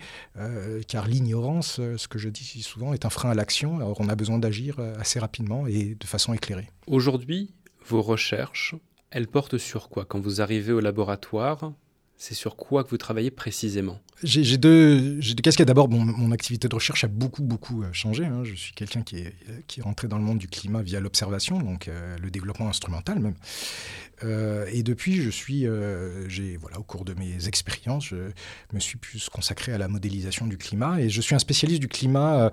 car 0.88 1.06
l'ignorance, 1.06 1.76
ce 1.76 2.08
que 2.08 2.18
je 2.18 2.28
dis 2.28 2.62
souvent, 2.62 2.92
est 2.92 3.04
un 3.04 3.10
frein 3.10 3.30
à 3.30 3.34
l'action. 3.34 3.76
Alors 3.76 4.00
on 4.00 4.08
a 4.08 4.14
besoin 4.14 4.38
d'agir 4.38 4.78
assez 4.98 5.18
rapidement 5.18 5.66
et 5.66 5.96
de 5.98 6.06
façon 6.06 6.32
éclairée. 6.32 6.68
Aujourd'hui, 6.86 7.52
vos 7.86 8.02
recherches, 8.02 8.74
elles 9.10 9.28
portent 9.28 9.58
sur 9.58 9.88
quoi? 9.88 10.04
Quand 10.04 10.20
vous 10.20 10.40
arrivez 10.40 10.72
au 10.72 10.80
laboratoire, 10.80 11.72
c'est 12.16 12.34
sur 12.34 12.56
quoi 12.56 12.84
que 12.84 12.90
vous 12.90 12.98
travaillez 12.98 13.30
précisément 13.30 14.00
J'ai 14.22 14.56
deux, 14.56 15.18
deux, 15.20 15.42
casquettes. 15.42 15.66
D'abord, 15.66 15.88
mon, 15.88 16.30
activité 16.30 16.68
de 16.68 16.74
recherche 16.74 17.02
a 17.02 17.08
beaucoup, 17.08 17.42
beaucoup 17.42 17.82
euh, 17.82 17.92
changé. 17.92 18.24
Hein. 18.24 18.44
Je 18.44 18.54
suis 18.54 18.72
quelqu'un 18.74 19.02
qui 19.02 19.18
est, 19.18 19.34
qui 19.66 19.80
est 19.80 19.82
rentré 19.82 20.06
dans 20.06 20.18
le 20.18 20.24
monde 20.24 20.38
du 20.38 20.46
climat 20.46 20.82
via 20.82 21.00
l'observation, 21.00 21.58
donc 21.58 21.88
euh, 21.88 22.16
le 22.18 22.30
développement 22.30 22.68
instrumental 22.68 23.18
même. 23.18 23.34
Euh, 24.22 24.66
et 24.70 24.84
depuis, 24.84 25.20
je 25.20 25.30
suis, 25.30 25.66
j'ai, 26.28 26.56
voilà, 26.56 26.78
au 26.78 26.84
cours 26.84 27.04
de 27.04 27.14
mes 27.14 27.48
expériences, 27.48 28.06
je 28.06 28.16
me 28.72 28.78
suis 28.78 28.98
plus 28.98 29.28
consacré 29.28 29.72
à 29.72 29.78
la 29.78 29.88
modélisation 29.88 30.46
du 30.46 30.58
climat 30.58 31.00
et 31.00 31.10
je 31.10 31.20
suis 31.20 31.34
un 31.34 31.40
spécialiste 31.40 31.80
du 31.80 31.88
climat 31.88 32.52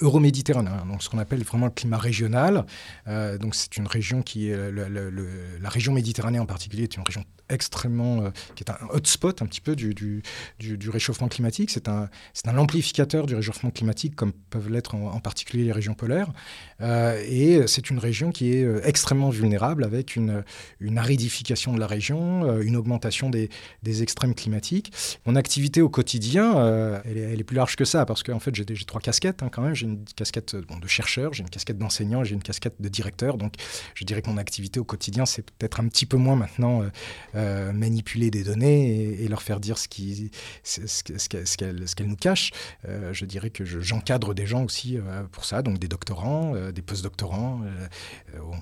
euroméditerranéen, 0.00 0.84
donc 0.86 1.02
ce 1.02 1.08
qu'on 1.08 1.18
appelle 1.18 1.42
vraiment 1.44 1.66
le 1.66 1.72
climat 1.72 1.98
régional. 1.98 2.66
Euh, 3.06 3.38
donc 3.38 3.54
c'est 3.54 3.76
une 3.76 3.86
région 3.86 4.22
qui 4.22 4.50
est 4.50 4.56
la 4.72 5.68
région 5.68 5.92
méditerranée 5.92 6.38
en 6.38 6.46
particulier 6.46 6.84
est 6.84 6.96
une 6.96 7.04
région 7.04 7.24
extrêmement, 7.50 8.22
euh, 8.22 8.30
qui 8.54 8.64
est 8.64 8.70
un 8.70 8.78
hotspot 8.90 9.42
un 9.42 9.46
petit 9.46 9.60
peu 9.60 9.76
du, 9.76 10.22
réchauffement 10.88 11.28
climatique. 11.28 11.70
C'est 11.70 11.88
un, 11.88 12.08
c'est 12.32 12.48
un 12.48 12.56
amplificateur 12.56 13.26
du 13.26 13.34
réchauffement 13.34 13.70
climatique, 13.70 14.16
comme 14.16 14.32
peuvent 14.32 14.70
l'être 14.70 14.94
en, 14.94 15.20
particulier 15.20 15.64
les 15.64 15.72
régions 15.72 15.94
polaires. 15.94 16.32
Euh, 16.80 17.22
et 17.26 17.66
c'est 17.66 17.90
une 17.90 17.98
région 17.98 18.32
qui 18.32 18.54
est 18.54 18.66
extrêmement 18.84 19.30
vulnérable, 19.30 19.84
avec 19.84 20.16
une, 20.16 20.42
aridification 20.96 21.74
de 21.74 21.80
la 21.80 21.86
région, 21.86 22.60
une 22.60 22.76
augmentation 22.76 23.30
des, 23.30 23.50
extrêmes 24.02 24.34
climatiques. 24.34 24.92
Mon 25.26 25.36
activité 25.36 25.82
au 25.82 25.88
quotidien, 25.88 27.02
elle, 27.04 27.18
est, 27.18 27.44
plus 27.44 27.56
large 27.56 27.76
que 27.76 27.84
ça, 27.84 28.06
parce 28.06 28.22
qu'en 28.22 28.40
fait, 28.40 28.54
j'ai, 28.54 28.64
j'ai 28.68 28.84
trois 28.86 29.00
casquettes 29.00 29.42
hein, 29.42 29.50
quand 29.52 29.62
même. 29.62 29.74
J'ai 29.84 29.90
une 29.90 30.04
casquette 30.16 30.56
bon, 30.56 30.78
de 30.78 30.86
chercheur, 30.86 31.34
j'ai 31.34 31.42
une 31.42 31.50
casquette 31.50 31.78
d'enseignant, 31.78 32.24
j'ai 32.24 32.34
une 32.34 32.42
casquette 32.42 32.76
de 32.80 32.88
directeur. 32.88 33.36
Donc, 33.36 33.54
je 33.94 34.04
dirais 34.04 34.22
que 34.22 34.30
mon 34.30 34.38
activité 34.38 34.80
au 34.80 34.84
quotidien, 34.84 35.26
c'est 35.26 35.50
peut-être 35.50 35.80
un 35.80 35.88
petit 35.88 36.06
peu 36.06 36.16
moins 36.16 36.36
maintenant 36.36 36.82
euh, 37.34 37.72
manipuler 37.72 38.30
des 38.30 38.44
données 38.44 39.22
et, 39.22 39.28
leur 39.28 39.42
faire 39.42 39.60
dire 39.60 39.78
ce 39.78 39.88
qu'elles 39.88 40.30
ce, 40.62 40.86
ce, 40.86 41.94
qu'elles 41.94 42.06
nous 42.06 42.16
cachent. 42.16 42.52
Euh, 42.88 43.12
je 43.12 43.24
dirais 43.24 43.50
que 43.50 43.64
j'encadre 43.64 44.34
des 44.34 44.46
gens 44.46 44.64
aussi 44.64 44.96
euh, 44.96 45.24
pour 45.32 45.44
ça, 45.44 45.62
donc 45.62 45.78
des 45.78 45.88
doctorants, 45.88 46.54
des 46.72 46.82
postdoctorants. 46.82 47.60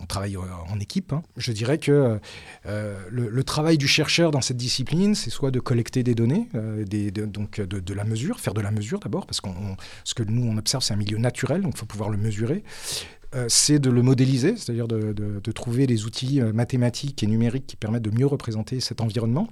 on 0.01 0.07
travaille 0.07 0.37
en 0.37 0.81
équipe. 0.81 1.13
Hein. 1.13 1.23
Je 1.37 1.53
dirais 1.53 1.79
que 1.79 2.19
le, 2.65 3.45
travail 3.45 3.77
du 3.77 3.89
chercheur 3.89 4.31
dans 4.31 4.41
cette 4.41 4.57
discipline, 4.57 5.15
c'est 5.15 5.31
soit 5.31 5.51
de 5.51 5.61
collecter 5.61 6.03
des 6.03 6.15
données, 6.15 6.49
des, 6.87 7.11
donc 7.11 7.61
de, 7.61 7.81
de, 7.81 7.95
la 7.95 8.05
mesure, 8.05 8.41
faire 8.41 8.55
de 8.55 8.61
la 8.61 8.71
mesure 8.71 9.01
d'abord, 9.01 9.27
parce 9.27 9.41
que 9.41 9.49
ce 10.05 10.15
que 10.15 10.23
nous 10.23 10.49
on 10.49 10.57
observe, 10.57 10.83
c'est 10.83 10.95
un 10.95 10.97
milieu 10.97 11.12
naturel, 11.19 11.63
donc 11.63 11.73
il 11.75 11.79
faut 11.79 11.87
pouvoir 11.87 12.11
le 12.11 12.17
mesurer 12.17 12.65
euh, 13.35 13.47
c'est 13.49 13.79
de 13.79 13.91
le 13.91 14.03
modéliser, 14.03 14.57
c'est-à-dire 14.57 14.89
de, 14.89 15.53
trouver 15.53 15.87
des 15.87 16.05
outils 16.05 16.41
euh, 16.41 16.53
mathématiques 16.53 17.23
et 17.23 17.27
numériques 17.27 17.67
qui 17.67 17.77
permettent 17.77 18.03
de 18.03 18.11
mieux 18.11 18.27
représenter 18.27 18.81
cet 18.81 19.01
environnement. 19.01 19.49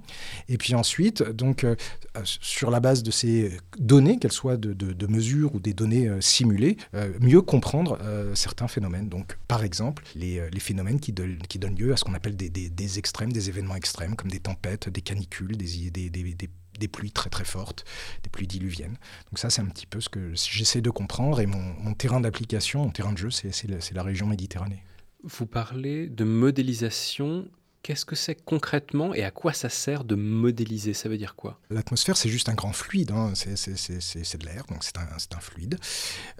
Et 0.49 0.57
puis 0.57 0.75
ensuite, 0.75 1.23
donc, 1.23 1.63
euh, 1.63 1.75
sur 2.23 2.69
la 2.69 2.79
base 2.79 3.01
de 3.03 3.11
ces 3.11 3.57
données, 3.79 4.17
qu'elles 4.17 4.31
soient 4.31 4.57
de, 4.57 5.07
mesures 5.07 5.55
ou 5.55 5.59
des 5.59 5.73
données 5.73 6.09
simulées, 6.21 6.77
mieux 7.19 7.41
comprendre 7.41 7.97
certains 8.33 8.67
phénomènes. 8.67 9.09
Donc, 9.09 9.37
par 9.47 9.63
exemple, 9.63 10.03
les, 10.15 10.41
phénomènes 10.59 10.99
qui, 10.99 11.11
donnent 11.11 11.75
lieu 11.77 11.93
à 11.93 11.97
ce 11.97 12.03
qu'on 12.03 12.13
appelle 12.13 12.35
des, 12.35 12.99
extrêmes, 12.99 13.31
des 13.31 13.49
événements 13.49 13.75
extrêmes, 13.75 14.15
comme 14.15 14.29
des 14.29 14.39
tempêtes, 14.39 14.89
des 14.89 15.01
canicules, 15.01 15.57
des, 15.57 15.89
des 15.89 16.49
pluies 16.87 17.11
très 17.11 17.29
très 17.29 17.45
fortes, 17.45 17.85
des 18.23 18.29
pluies 18.29 18.47
diluviennes. 18.47 18.97
Donc 19.29 19.39
ça, 19.39 19.49
c'est 19.49 19.61
un 19.61 19.65
petit 19.65 19.87
peu 19.87 20.01
ce 20.01 20.09
que 20.09 20.33
j'essaie 20.33 20.81
de 20.81 20.89
comprendre. 20.89 21.39
Et 21.39 21.45
mon, 21.45 21.93
terrain 21.93 22.19
d'application, 22.19 22.83
mon 22.83 22.89
terrain 22.89 23.13
de 23.13 23.17
jeu, 23.17 23.31
c'est 23.31 23.67
la, 23.67 23.77
la 23.93 24.03
région 24.03 24.27
Méditerranée. 24.27 24.83
Vous 25.23 25.45
parlez 25.45 26.07
de 26.07 26.23
modélisation 26.23 27.47
Qu'est-ce 27.83 28.05
que 28.05 28.15
c'est 28.15 28.35
concrètement 28.35 29.15
et 29.15 29.23
à 29.23 29.31
quoi 29.31 29.53
ça 29.53 29.67
sert 29.67 30.03
de 30.03 30.13
modéliser? 30.13 30.93
Ça 30.93 31.09
veut 31.09 31.17
dire 31.17 31.33
quoi? 31.35 31.59
L'atmosphère, 31.71 32.15
c'est 32.15 32.29
juste 32.29 32.47
un 32.47 32.53
grand 32.53 32.73
fluide, 32.73 33.09
hein. 33.09 33.33
c'est 33.33 34.37
de 34.37 34.45
l'air, 34.45 34.65
donc 34.69 34.83
c'est 34.83 34.97
un, 34.97 35.39
fluide. 35.39 35.79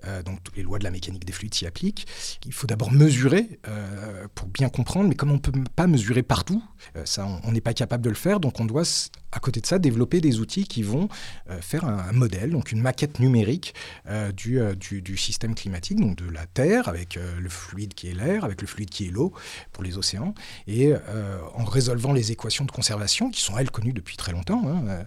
Euh, 0.05 0.21
donc 0.21 0.43
toutes 0.43 0.55
les 0.55 0.61
lois 0.61 0.77
de 0.77 0.83
la 0.83 0.91
mécanique 0.91 1.25
des 1.25 1.33
fluides 1.33 1.55
s'y 1.55 1.65
appliquent. 1.65 2.05
Il 2.45 2.53
faut 2.53 2.67
d'abord 2.67 2.91
mesurer 2.91 3.59
euh, 3.67 4.27
pour 4.35 4.49
bien 4.49 4.69
comprendre, 4.69 5.09
mais 5.09 5.15
comme 5.15 5.31
on 5.31 5.35
ne 5.35 5.39
peut 5.39 5.51
pas 5.75 5.87
mesurer 5.87 6.21
partout, 6.21 6.63
euh, 6.95 7.05
ça 7.05 7.27
on 7.43 7.51
n'est 7.51 7.61
pas 7.61 7.73
capable 7.73 8.03
de 8.03 8.09
le 8.09 8.15
faire, 8.15 8.39
donc 8.39 8.59
on 8.59 8.65
doit 8.65 8.83
à 9.31 9.39
côté 9.39 9.61
de 9.61 9.65
ça 9.65 9.79
développer 9.79 10.21
des 10.21 10.41
outils 10.41 10.65
qui 10.65 10.83
vont 10.83 11.07
faire 11.61 11.85
un, 11.85 12.11
modèle, 12.11 12.49
donc 12.49 12.73
une 12.73 12.81
maquette 12.81 13.21
numérique 13.21 13.73
du, 14.35 14.59
du, 14.75 15.15
système 15.15 15.55
climatique, 15.55 16.01
donc 16.01 16.17
de 16.17 16.29
la 16.29 16.45
Terre, 16.47 16.89
avec 16.89 17.15
le 17.15 17.47
fluide 17.47 17.93
qui 17.93 18.09
est 18.09 18.13
l'air, 18.13 18.43
avec 18.43 18.59
le 18.59 18.67
fluide 18.67 18.89
qui 18.89 19.07
est 19.07 19.09
l'eau 19.09 19.31
pour 19.71 19.85
les 19.85 19.97
océans, 19.97 20.33
et 20.67 20.91
en 21.53 21.63
résolvant 21.63 22.13
les 22.13 22.31
équations 22.31 22.65
de 22.65 22.71
conservation, 22.71 23.29
qui 23.29 23.41
sont 23.41 23.57
elles 23.57 23.71
connues 23.71 23.93
depuis 23.93 24.17
très 24.17 24.31
longtemps, 24.31 24.63
hein, 24.67 24.83
euh, 24.87 25.03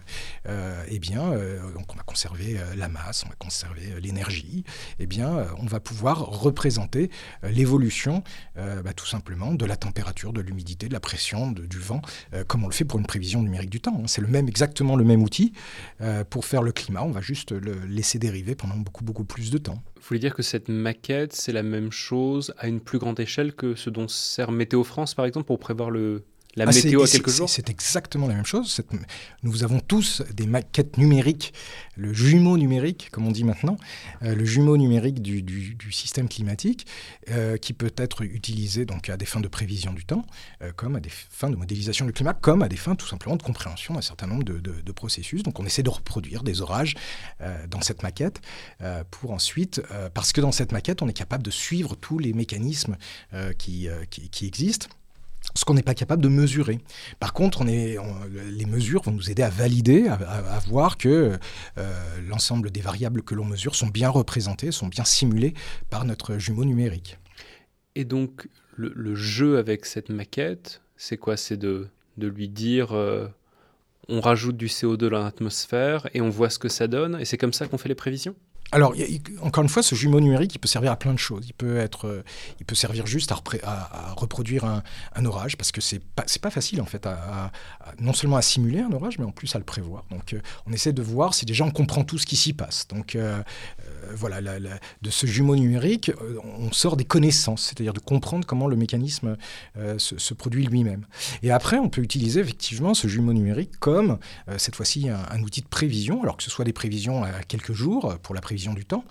euh, 0.49 0.83
eh 0.87 0.99
bien, 0.99 1.21
on 1.21 1.95
va 1.95 2.03
conserver 2.05 2.57
la 2.75 2.87
masse, 2.87 3.23
on 3.25 3.29
va 3.29 3.35
conserver 3.35 3.99
l'énergie, 4.01 4.63
eh 4.99 5.05
bien, 5.05 5.47
on 5.59 5.65
va 5.65 5.79
pouvoir 5.79 6.25
représenter 6.25 7.09
l'évolution, 7.43 8.23
bah, 8.55 8.93
tout 8.95 9.05
simplement, 9.05 9.53
de 9.53 9.65
la 9.65 9.75
température, 9.75 10.33
de 10.33 10.41
l'humidité, 10.41 10.87
de 10.87 10.93
la 10.93 10.99
pression, 10.99 11.51
du 11.51 11.79
vent, 11.79 12.01
comme 12.47 12.63
on 12.63 12.67
le 12.67 12.73
fait 12.73 12.85
pour 12.85 12.99
une 12.99 13.05
prévision 13.05 13.41
numérique 13.41 13.69
du 13.69 13.81
temps. 13.81 13.99
Hein. 13.99 14.07
C'est 14.07 14.21
le 14.21 14.27
même, 14.27 14.47
exactement 14.47 14.95
le 14.95 15.03
même 15.03 15.21
outil 15.23 15.53
pour 16.29 16.45
faire 16.45 16.61
le 16.61 16.71
climat. 16.71 17.03
On 17.03 17.11
va 17.11 17.21
juste 17.21 17.51
le 17.51 17.73
laisser 17.85 18.19
dériver 18.19 18.55
pendant 18.55 18.75
beaucoup, 18.75 19.03
beaucoup 19.03 19.25
plus 19.25 19.51
de 19.51 19.57
temps. 19.57 19.81
Vous 20.05 20.09
voulez 20.09 20.19
dire 20.19 20.35
que 20.35 20.43
cette 20.43 20.69
maquette, 20.69 21.33
c'est 21.33 21.51
la 21.51 21.63
même 21.63 21.91
chose 21.91 22.53
à 22.59 22.67
une 22.67 22.79
plus 22.79 22.99
grande 22.99 23.19
échelle 23.19 23.55
que 23.55 23.73
ce 23.73 23.89
dont 23.89 24.07
sert 24.07 24.51
Météo 24.51 24.83
France, 24.83 25.15
par 25.15 25.25
exemple, 25.25 25.47
pour 25.47 25.57
prévoir 25.57 25.89
le, 25.89 26.21
la 26.55 26.65
ah, 26.67 26.71
météo 26.71 27.03
à 27.03 27.07
quelques 27.07 27.29
jours 27.29 27.49
C'est 27.49 27.69
exactement 27.69 28.27
la 28.27 28.35
même 28.35 28.45
chose. 28.45 28.81
Nous 29.43 29.63
avons 29.63 29.79
tous 29.79 30.21
des 30.33 30.47
maquettes 30.47 30.97
numériques, 30.97 31.53
le 31.95 32.13
jumeau 32.13 32.57
numérique, 32.57 33.09
comme 33.11 33.27
on 33.27 33.31
dit 33.31 33.43
maintenant, 33.43 33.77
euh, 34.23 34.35
le 34.35 34.45
jumeau 34.45 34.77
numérique 34.77 35.21
du, 35.21 35.77
système 35.91 36.27
climatique, 36.29 36.87
euh, 37.29 37.57
qui 37.57 37.73
peut 37.73 37.93
être 37.97 38.23
utilisé 38.23 38.85
donc 38.85 39.09
à 39.09 39.17
des 39.17 39.25
fins 39.25 39.39
de 39.39 39.47
prévision 39.47 39.93
du 39.93 40.05
temps, 40.05 40.25
euh, 40.61 40.71
comme 40.75 40.95
à 40.95 40.99
des 40.99 41.09
fins 41.09 41.49
de 41.49 41.55
modélisation 41.55 42.05
du 42.05 42.13
climat, 42.13 42.33
comme 42.33 42.61
à 42.61 42.69
des 42.69 42.77
fins 42.77 42.95
tout 42.95 43.07
simplement 43.07 43.35
de 43.35 43.43
compréhension 43.43 43.93
d'un 43.93 44.01
certain 44.01 44.27
nombre 44.27 44.43
de, 44.43 44.59
de, 44.59 44.91
processus. 44.91 45.43
Donc 45.43 45.59
on 45.59 45.65
essaie 45.65 45.83
de 45.83 45.89
reproduire 45.89 46.41
des 46.41 46.61
orages 46.61 46.95
dans 47.69 47.81
cette 47.81 48.01
maquette 48.01 48.39
pour 49.11 49.31
ensuite, 49.31 49.81
parce 50.13 50.31
que 50.31 50.39
dans 50.39 50.53
cette 50.53 50.71
maquette, 50.71 51.01
on 51.01 51.09
est 51.09 51.13
capable 51.13 51.43
de 51.43 51.51
suivre 51.51 51.95
tous 51.95 52.17
les 52.17 52.31
mécanismes 52.31 52.95
qui, 53.57 53.89
qui, 54.09 54.29
qui 54.29 54.47
existent 54.47 54.87
ce 55.55 55.63
qu'on 55.65 55.73
n'est 55.73 55.83
pas 55.83 55.93
capable 55.93 56.21
de 56.21 56.27
mesurer. 56.27 56.79
Par 57.19 57.33
contre, 57.33 57.63
les 57.63 58.65
mesures 58.65 59.01
vont 59.01 59.11
nous 59.11 59.31
aider 59.31 59.41
à 59.41 59.49
valider, 59.49 60.07
à, 60.07 60.59
voir 60.67 60.97
que 60.97 61.37
euh, 61.77 62.19
l'ensemble 62.27 62.71
des 62.71 62.81
variables 62.81 63.23
que 63.23 63.35
l'on 63.35 63.45
mesure 63.45 63.75
sont 63.75 63.87
bien 63.87 64.09
représentées, 64.09 64.71
sont 64.71 64.87
bien 64.87 65.05
simulées 65.05 65.53
par 65.89 66.05
notre 66.05 66.37
jumeau 66.37 66.65
numérique. 66.65 67.17
Et 67.95 68.03
donc, 68.03 68.49
le, 68.75 69.15
jeu 69.15 69.57
avec 69.57 69.85
cette 69.85 70.09
maquette, 70.09 70.81
c'est 70.97 71.17
quoi? 71.17 71.37
C'est 71.37 71.57
de, 71.57 71.87
de, 72.17 72.27
lui 72.27 72.49
dire 72.49 72.91
euh, 72.91 73.27
on 74.09 74.19
rajoute 74.19 74.57
du 74.57 74.67
CO2 74.67 74.97
dans 74.97 75.23
l'atmosphère 75.23 76.09
et 76.13 76.19
on 76.19 76.29
voit 76.29 76.49
ce 76.49 76.59
que 76.59 76.69
ça 76.69 76.87
donne, 76.87 77.17
et 77.19 77.25
c'est 77.25 77.37
comme 77.37 77.53
ça 77.53 77.67
qu'on 77.67 77.77
fait 77.77 77.89
les 77.89 77.95
prévisions? 77.95 78.35
Alors, 78.71 78.93
encore 79.41 79.63
une 79.63 79.69
fois, 79.69 79.83
ce 79.83 79.95
jumeau 79.95 80.19
numérique, 80.19 80.55
il 80.55 80.59
peut 80.59 80.67
servir 80.67 80.91
à 80.91 80.95
plein 80.97 81.13
de 81.13 81.19
choses. 81.19 81.45
Il 81.47 81.53
peut, 81.53 81.77
être, 81.77 82.07
euh, 82.07 82.23
il 82.59 82.65
peut 82.65 82.75
servir 82.75 83.05
juste 83.05 83.31
à, 83.31 84.13
reproduire 84.17 84.65
un, 84.65 85.25
orage, 85.25 85.55
parce 85.55 85.71
que 85.71 85.81
c'est 85.81 85.99
pas, 85.99 86.25
pas 86.41 86.49
facile, 86.49 86.81
en 86.81 86.85
fait, 86.85 87.07
non 87.99 88.13
seulement 88.13 88.37
à 88.37 88.41
simuler 88.41 88.81
un 88.81 88.91
orage, 88.91 89.19
mais 89.19 89.25
en 89.25 89.31
plus 89.31 89.55
à 89.55 89.59
le 89.59 89.63
prévoir. 89.63 90.03
Donc, 90.09 90.33
euh, 90.33 90.41
on 90.65 90.73
essaie 90.73 90.93
de 90.93 91.01
voir 91.01 91.33
si 91.33 91.45
déjà 91.45 91.63
on 91.63 91.71
comprend 91.71 92.03
tout 92.03 92.17
ce 92.17 92.25
qui 92.25 92.35
s'y 92.35 92.53
passe. 92.53 92.87
Donc, 92.87 93.15
euh, 93.15 93.41
voilà, 94.15 94.41
de 94.41 95.09
ce 95.09 95.25
jumeau 95.25 95.55
numérique, 95.55 96.11
on 96.59 96.71
sort 96.71 96.97
des 96.97 97.05
connaissances, 97.05 97.63
c'est-à-dire 97.63 97.93
de 97.93 97.99
comprendre 97.99 98.45
comment 98.45 98.67
le 98.67 98.75
mécanisme 98.75 99.37
se, 99.97 100.33
produit 100.33 100.65
lui-même. 100.65 101.05
Et 101.43 101.51
après, 101.51 101.77
on 101.77 101.89
peut 101.89 102.01
utiliser 102.01 102.41
effectivement 102.41 102.93
ce 102.93 103.07
jumeau 103.07 103.33
numérique 103.33 103.77
comme, 103.79 104.17
cette 104.57 104.75
fois-ci, 104.75 105.09
un, 105.09 105.41
outil 105.43 105.61
de 105.61 105.67
prévision, 105.67 106.21
alors 106.23 106.37
que 106.37 106.43
ce 106.43 106.49
soit 106.49 106.65
des 106.65 106.73
prévisions 106.73 107.23
à 107.23 107.43
quelques 107.43 107.73
jours 107.73 108.17
pour 108.21 108.35
la 108.35 108.41
prévision 108.41 108.73
du 108.73 108.85
temps, 108.85 109.03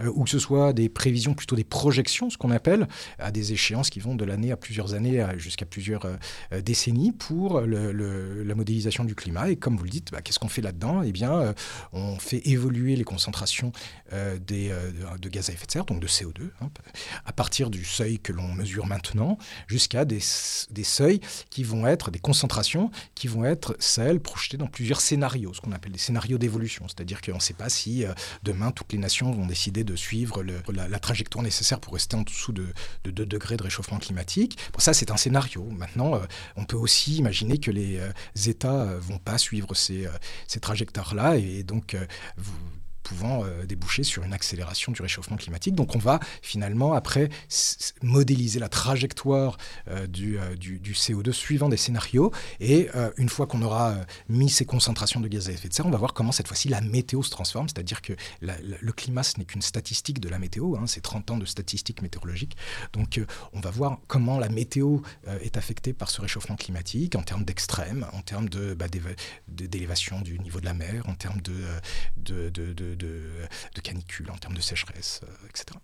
euh, 0.00 0.10
ou 0.14 0.24
que 0.24 0.30
ce 0.30 0.38
soit 0.38 0.72
des 0.72 0.88
prévisions, 0.88 1.34
plutôt 1.34 1.56
des 1.56 1.64
projections, 1.64 2.30
ce 2.30 2.38
qu'on 2.38 2.50
appelle, 2.50 2.88
à 3.18 3.30
des 3.30 3.52
échéances 3.52 3.90
qui 3.90 4.00
vont 4.00 4.14
de 4.14 4.24
l'année 4.24 4.52
à 4.52 4.56
plusieurs 4.56 4.94
années 4.94 5.24
jusqu'à 5.36 5.66
plusieurs 5.66 6.04
euh, 6.04 6.60
décennies 6.60 7.12
pour 7.12 7.60
la 7.60 8.54
modélisation 8.54 9.04
du 9.04 9.14
climat. 9.14 9.50
Et 9.50 9.56
comme 9.56 9.76
vous 9.76 9.84
le 9.84 9.90
dites, 9.90 10.10
bah, 10.12 10.20
qu'est-ce 10.22 10.38
qu'on 10.38 10.48
fait 10.48 10.62
là-dedans? 10.62 11.02
Eh 11.02 11.12
bien, 11.12 11.32
euh, 11.32 11.52
on 11.92 12.18
fait 12.18 12.46
évoluer 12.48 12.96
les 12.96 13.04
concentrations 13.04 13.72
des, 14.46 14.74
de 15.20 15.28
gaz 15.28 15.50
à 15.50 15.52
effet 15.52 15.66
de 15.66 15.70
serre, 15.70 15.84
donc 15.84 16.00
de 16.00 16.06
CO2, 16.06 16.50
hein, 16.60 16.70
à 17.24 17.32
partir 17.32 17.70
du 17.70 17.84
seuil 17.84 18.18
que 18.18 18.32
l'on 18.32 18.48
mesure 18.54 18.86
maintenant 18.86 19.38
jusqu'à 19.66 20.04
des, 20.04 20.20
des 20.70 20.84
seuils 20.84 21.20
qui 21.50 21.62
vont 21.62 21.86
être 21.86 22.10
des 22.10 22.18
concentrations 22.18 22.90
qui 23.14 23.28
vont 23.28 23.44
être 23.44 23.76
celles 23.78 24.20
projetées 24.20 24.56
dans 24.56 24.66
plusieurs 24.66 25.00
scénarios, 25.00 25.54
ce 25.54 25.60
qu'on 25.60 25.72
appelle 25.72 25.92
des 25.92 25.98
scénarios 25.98 26.38
d'évolution. 26.38 26.86
C'est-à-dire 26.88 27.20
qu'on 27.20 27.34
ne 27.34 27.40
sait 27.40 27.54
pas 27.54 27.68
si 27.68 28.04
demain 28.42 28.72
toutes 28.72 28.92
les 28.92 28.98
nations 28.98 29.30
vont 29.32 29.46
décider 29.46 29.84
de 29.84 29.96
suivre 29.96 30.42
la, 30.72 30.98
trajectoire 30.98 31.42
nécessaire 31.42 31.80
pour 31.80 31.94
rester 31.94 32.16
en 32.16 32.22
dessous 32.22 32.52
de, 32.52 32.66
2 33.04 33.26
degrés 33.26 33.56
de 33.56 33.62
réchauffement 33.62 33.98
climatique. 33.98 34.58
Bon, 34.72 34.78
ça, 34.78 34.92
c'est 34.92 35.10
un 35.10 35.16
scénario. 35.16 35.64
Maintenant, 35.70 36.14
euh, 36.14 36.20
on 36.56 36.64
peut 36.64 36.76
aussi 36.76 37.16
imaginer 37.16 37.58
que 37.58 37.70
les 37.70 37.98
euh, 37.98 38.12
États 38.46 38.82
euh, 38.82 38.98
vont 39.00 39.18
pas 39.18 39.38
suivre 39.38 39.74
ces, 39.74 40.06
ces 40.46 40.60
trajectoires-là 40.60 41.36
et 41.36 41.62
donc 41.62 41.96
vous, 42.36 42.52
pouvant 43.10 43.44
euh, 43.44 43.66
déboucher 43.66 44.04
sur 44.04 44.22
une 44.22 44.32
accélération 44.32 44.92
du 44.92 45.02
réchauffement 45.02 45.36
climatique. 45.36 45.74
Donc 45.74 45.96
on 45.96 45.98
va 45.98 46.20
finalement 46.42 46.92
après 46.92 47.28
modéliser 48.02 48.60
la 48.60 48.68
trajectoire 48.68 49.58
euh, 49.88 50.06
du, 50.06 50.38
euh, 50.38 50.54
du, 50.54 50.78
du, 50.78 50.92
CO2 50.92 51.32
suivant 51.32 51.68
des 51.68 51.76
scénarios 51.76 52.30
et 52.60 52.88
une 53.16 53.28
fois 53.28 53.46
qu'on 53.46 53.62
aura 53.62 53.96
mis 54.28 54.48
ces 54.48 54.64
concentrations 54.64 55.20
de 55.20 55.28
gaz 55.28 55.48
à 55.48 55.52
effet 55.52 55.68
de 55.68 55.74
serre, 55.74 55.86
on 55.86 55.90
va 55.90 55.98
voir 55.98 56.12
comment 56.12 56.32
cette 56.32 56.46
fois-ci 56.46 56.68
la 56.68 56.80
météo 56.80 57.22
se 57.22 57.30
transforme, 57.30 57.68
c'est-à-dire 57.68 58.02
que 58.02 58.12
le 58.42 58.92
climat 58.92 59.22
ce 59.22 59.38
n'est 59.38 59.44
qu'une 59.44 59.62
statistique 59.62 60.20
de 60.20 60.28
la 60.28 60.38
météo, 60.38 60.76
hein, 60.76 60.84
c'est 60.86 61.00
30 61.00 61.30
ans 61.32 61.36
de 61.36 61.46
statistiques 61.46 62.02
météorologiques. 62.02 62.56
Donc 62.92 63.20
on 63.52 63.60
va 63.60 63.70
voir 63.70 63.98
comment 64.06 64.38
la 64.38 64.48
météo 64.48 64.98
est 65.40 65.56
affectée 65.56 65.92
par 65.92 66.10
ce 66.10 66.20
réchauffement 66.20 66.56
climatique 66.56 67.16
en 67.16 67.22
termes 67.22 67.44
d'extrêmes, 67.44 68.06
en 68.12 68.22
termes 68.22 68.48
bah, 68.76 68.86
d'élévation 69.48 70.20
du 70.20 70.38
niveau 70.38 70.60
de 70.60 70.66
la 70.66 70.74
mer, 70.74 71.08
en 71.08 71.14
termes 71.14 71.40
de, 71.40 71.64
canicule, 73.82 74.30
en 74.30 74.36
termes 74.36 74.54
de 74.54 74.60
sécheresse, 74.60 75.20
euh, 75.24 75.48
etc. 75.48 75.78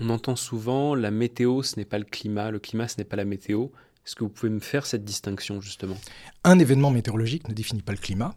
On 0.00 0.10
entend 0.10 0.36
souvent 0.36 0.94
la 0.94 1.10
météo, 1.10 1.62
ce 1.62 1.76
n'est 1.76 1.84
pas 1.84 1.98
le 1.98 2.04
climat, 2.04 2.50
le 2.50 2.58
climat, 2.58 2.88
ce 2.88 2.98
n'est 2.98 3.04
pas 3.04 3.16
la 3.16 3.24
météo. 3.24 3.68
Est-ce 4.06 4.14
que 4.14 4.24
vous 4.24 4.30
pouvez 4.30 4.50
me 4.50 4.60
faire 4.60 4.86
cette 4.86 5.04
distinction 5.04 5.60
justement? 5.60 5.98
Un 6.44 6.58
événement 6.58 6.90
météorologique 6.90 7.48
ne 7.48 7.54
définit 7.54 7.82
pas 7.82 7.92
le 7.92 7.98
climat. 7.98 8.34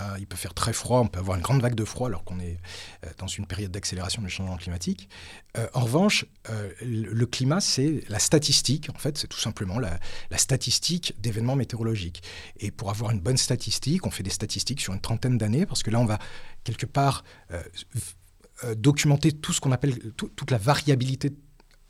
Euh, 0.00 0.16
il 0.18 0.26
peut 0.26 0.36
faire 0.36 0.54
très 0.54 0.72
froid, 0.72 1.00
on 1.00 1.06
peut 1.06 1.18
avoir 1.18 1.36
une 1.36 1.42
grande 1.42 1.60
vague 1.60 1.74
de 1.74 1.84
froid 1.84 2.08
alors 2.08 2.24
qu'on 2.24 2.40
est 2.40 2.58
euh, 3.04 3.10
dans 3.18 3.26
une 3.26 3.46
période 3.46 3.70
d'accélération 3.70 4.22
du 4.22 4.30
changement 4.30 4.56
climatique. 4.56 5.08
Euh, 5.58 5.66
en 5.74 5.80
revanche, 5.80 6.24
le, 6.80 7.24
climat, 7.26 7.60
c'est 7.60 8.02
la 8.08 8.18
statistique, 8.18 8.88
en 8.94 8.98
fait, 8.98 9.18
c'est 9.18 9.26
tout 9.26 9.38
simplement 9.38 9.78
la, 9.78 9.98
statistique 10.38 11.14
d'événements 11.20 11.56
météorologiques. 11.56 12.22
Et 12.58 12.70
pour 12.70 12.90
avoir 12.90 13.10
une 13.10 13.20
bonne 13.20 13.36
statistique, 13.36 14.06
on 14.06 14.10
fait 14.10 14.22
des 14.22 14.30
statistiques 14.30 14.80
sur 14.80 14.94
une 14.94 15.00
trentaine 15.00 15.36
d'années, 15.36 15.66
parce 15.66 15.82
que 15.82 15.90
là, 15.90 16.00
on 16.00 16.06
va 16.06 16.18
quelque 16.64 16.86
part 16.86 17.24
documenter 18.76 19.32
tout 19.32 19.52
ce 19.52 19.60
qu'on 19.60 19.72
appelle 19.72 20.12
toute 20.14 20.50
la 20.50 20.58
variabilité 20.58 21.32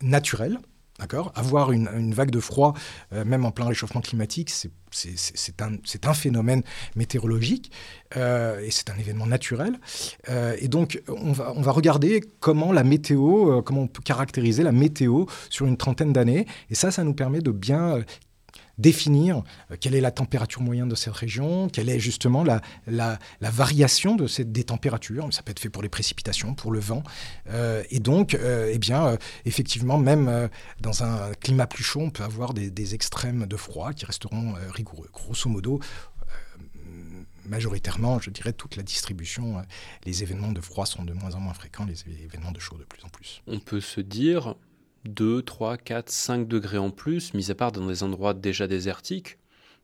naturelle 0.01 0.59
D'accord 1.03 1.33
Avoir 1.35 1.73
une, 1.73 2.15
vague 2.15 2.31
de 2.31 2.39
froid, 2.39 2.75
euh, 3.13 3.25
même 3.25 3.45
en 3.45 3.51
plein 3.51 3.67
réchauffement 3.67 4.01
climatique, 4.01 4.53
c'est 4.93 5.61
un, 5.61 6.15
phénomène 6.15 6.63
météorologique 6.95 7.73
euh, 8.17 8.61
et 8.61 8.71
c'est 8.71 8.89
un 8.89 8.97
événement 8.97 9.27
naturel. 9.27 9.81
Euh, 10.29 10.55
et 10.61 10.69
donc, 10.69 11.03
on 11.09 11.33
va, 11.33 11.55
on 11.57 11.61
va, 11.61 11.73
regarder 11.73 12.23
comment 12.39 12.71
la 12.71 12.85
météo, 12.85 13.63
comment 13.63 13.81
on 13.83 13.87
peut 13.89 14.03
caractériser 14.03 14.63
la 14.63 14.71
météo 14.71 15.25
sur 15.51 15.67
une 15.67 15.77
trentaine 15.77 16.13
d'années. 16.13 16.47
Et 16.71 16.77
ça, 16.77 16.93
ça 16.93 17.03
nous 17.03 17.15
permet 17.15 17.41
de 17.41 17.51
bien 17.51 18.05
définir 18.79 19.43
euh, 19.71 19.77
quelle 19.81 19.95
est 19.95 20.01
la 20.01 20.11
température 20.11 20.63
moyenne 20.63 20.89
de 20.89 20.95
cette 20.95 21.15
région, 21.15 21.69
quelle 21.69 21.89
est 21.89 22.01
justement 22.01 22.45
la, 22.45 22.61
variation 23.41 24.17
de 24.17 24.27
cette, 24.27 24.53
des 24.53 24.65
températures. 24.65 25.29
Ça 25.33 25.43
peut 25.43 25.51
être 25.51 25.61
fait 25.61 25.71
pour 25.71 25.83
les 25.83 25.89
précipitations, 25.89 26.55
pour 26.55 26.73
le 26.73 26.81
vent. 26.81 27.03
Euh, 27.51 27.83
et 27.91 28.01
donc, 28.01 28.35
euh, 28.35 28.71
eh 28.73 28.79
bien, 28.79 29.17
effectivement, 29.45 29.99
même 29.99 30.49
dans 30.81 31.03
un 31.03 31.33
climat 31.35 31.67
plus 31.67 31.85
chaud, 31.85 32.01
on 32.01 32.11
peut 32.11 32.25
avoir 32.25 32.55
des, 32.55 32.71
des 32.71 32.95
extrêmes 32.95 33.47
de 33.47 33.57
froid 33.57 33.93
qui 33.93 34.05
resteront 34.05 34.55
rigoureux. 34.71 35.09
Grosso 35.13 35.49
modo, 35.49 35.81
majoritairement, 37.47 38.21
je 38.21 38.31
dirais, 38.31 38.53
toute 38.53 38.77
la 38.77 38.83
distribution, 38.83 39.63
les 40.05 40.23
événements 40.23 40.53
de 40.53 40.61
froid 40.61 40.87
sont 40.87 41.05
de 41.05 41.13
moins 41.13 41.35
en 41.35 41.41
moins 41.41 41.55
fréquents, 41.55 41.85
les 41.85 42.05
événements 42.25 42.53
de 42.53 42.61
chaud 42.61 42.77
de 42.79 42.85
plus 42.85 43.05
en 43.05 43.09
plus. 43.09 43.43
On 43.47 43.59
peut 43.59 43.81
se 43.81 44.01
dire, 44.01 44.55
2, 45.05 45.43
3, 45.43 45.77
4, 45.77 46.11
5 46.11 46.49
degrés 46.49 46.79
en 46.79 46.91
plus, 46.91 47.35
mis 47.35 47.51
à 47.51 47.55
part 47.55 47.73
dans 47.73 47.87
des 47.87 48.03
endroits 48.03 48.35
déjà 48.35 48.67
désertiques, 48.67 49.39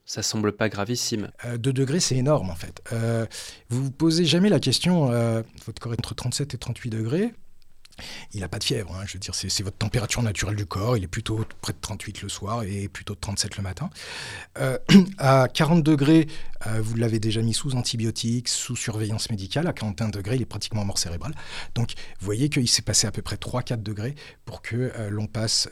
ça 0.05 0.23
semble 0.23 0.53
pas 0.53 0.69
gravissime. 0.69 1.31
2 1.45 1.71
euh, 1.71 1.73
degrés, 1.73 2.01
c'est 2.01 2.17
énorme 2.17 2.51
en 2.51 2.55
fait. 2.55 2.83
Euh, 2.93 3.27
vous 3.69 3.85
vous 3.85 3.91
posez 3.91 4.25
jamais 4.25 4.49
la 4.49 4.59
question, 4.59 5.13
euh, 5.13 5.43
votre 5.67 5.81
corps 5.83 5.93
est 5.93 6.01
entre 6.01 6.15
37 6.15 6.55
et 6.55 6.59
38 6.59 6.91
degrés, 6.91 7.35
il 8.33 8.41
n'a 8.41 8.49
pas 8.49 8.59
de 8.59 8.65
fièvre, 8.65 8.95
hein. 8.95 9.05
je 9.07 9.15
veux 9.15 9.19
dire, 9.19 9.35
c'est 9.35 9.63
votre 9.63 9.77
température 9.77 10.23
naturelle 10.23 10.57
du 10.57 10.67
corps, 10.67 10.97
il 10.97 11.05
est 11.05 11.09
plutôt 11.09 11.45
près 11.61 11.73
de 11.73 11.79
38 11.81 12.23
le 12.23 12.29
soir 12.29 12.63
et 12.63 12.89
plutôt 12.89 13.15
de 13.15 13.21
37 13.21 13.57
le 13.57 13.63
matin. 13.63 13.91
Euh, 14.59 14.79
à 15.19 15.49
40 15.53 15.83
degrés, 15.83 16.29
euh, 16.67 16.81
vous 16.83 16.97
l'avez 16.97 17.19
déjà 17.19 17.43
mis 17.43 17.55
sous 17.55 17.75
antibiotiques, 17.75 18.49
sous 18.49 18.77
surveillance 18.77 19.31
médicale, 19.31 19.67
à 19.67 19.73
41 19.73 20.09
degrés, 20.09 20.37
il 20.37 20.43
est 20.43 20.47
pratiquement 20.47 20.85
mort 20.85 20.99
cérébrale. 20.99 21.35
Donc 21.75 21.93
vous 22.21 22.25
voyez 22.25 22.49
qu'il 22.49 22.69
s'est 22.69 22.83
passé 22.83 23.07
à 23.07 23.11
peu 23.11 23.23
près 23.23 23.37
3-4 23.37 23.83
degrés 23.83 24.15
pour 24.45 24.63
que 24.63 24.77
euh, 24.77 25.11
l'on 25.11 25.27
passe 25.27 25.69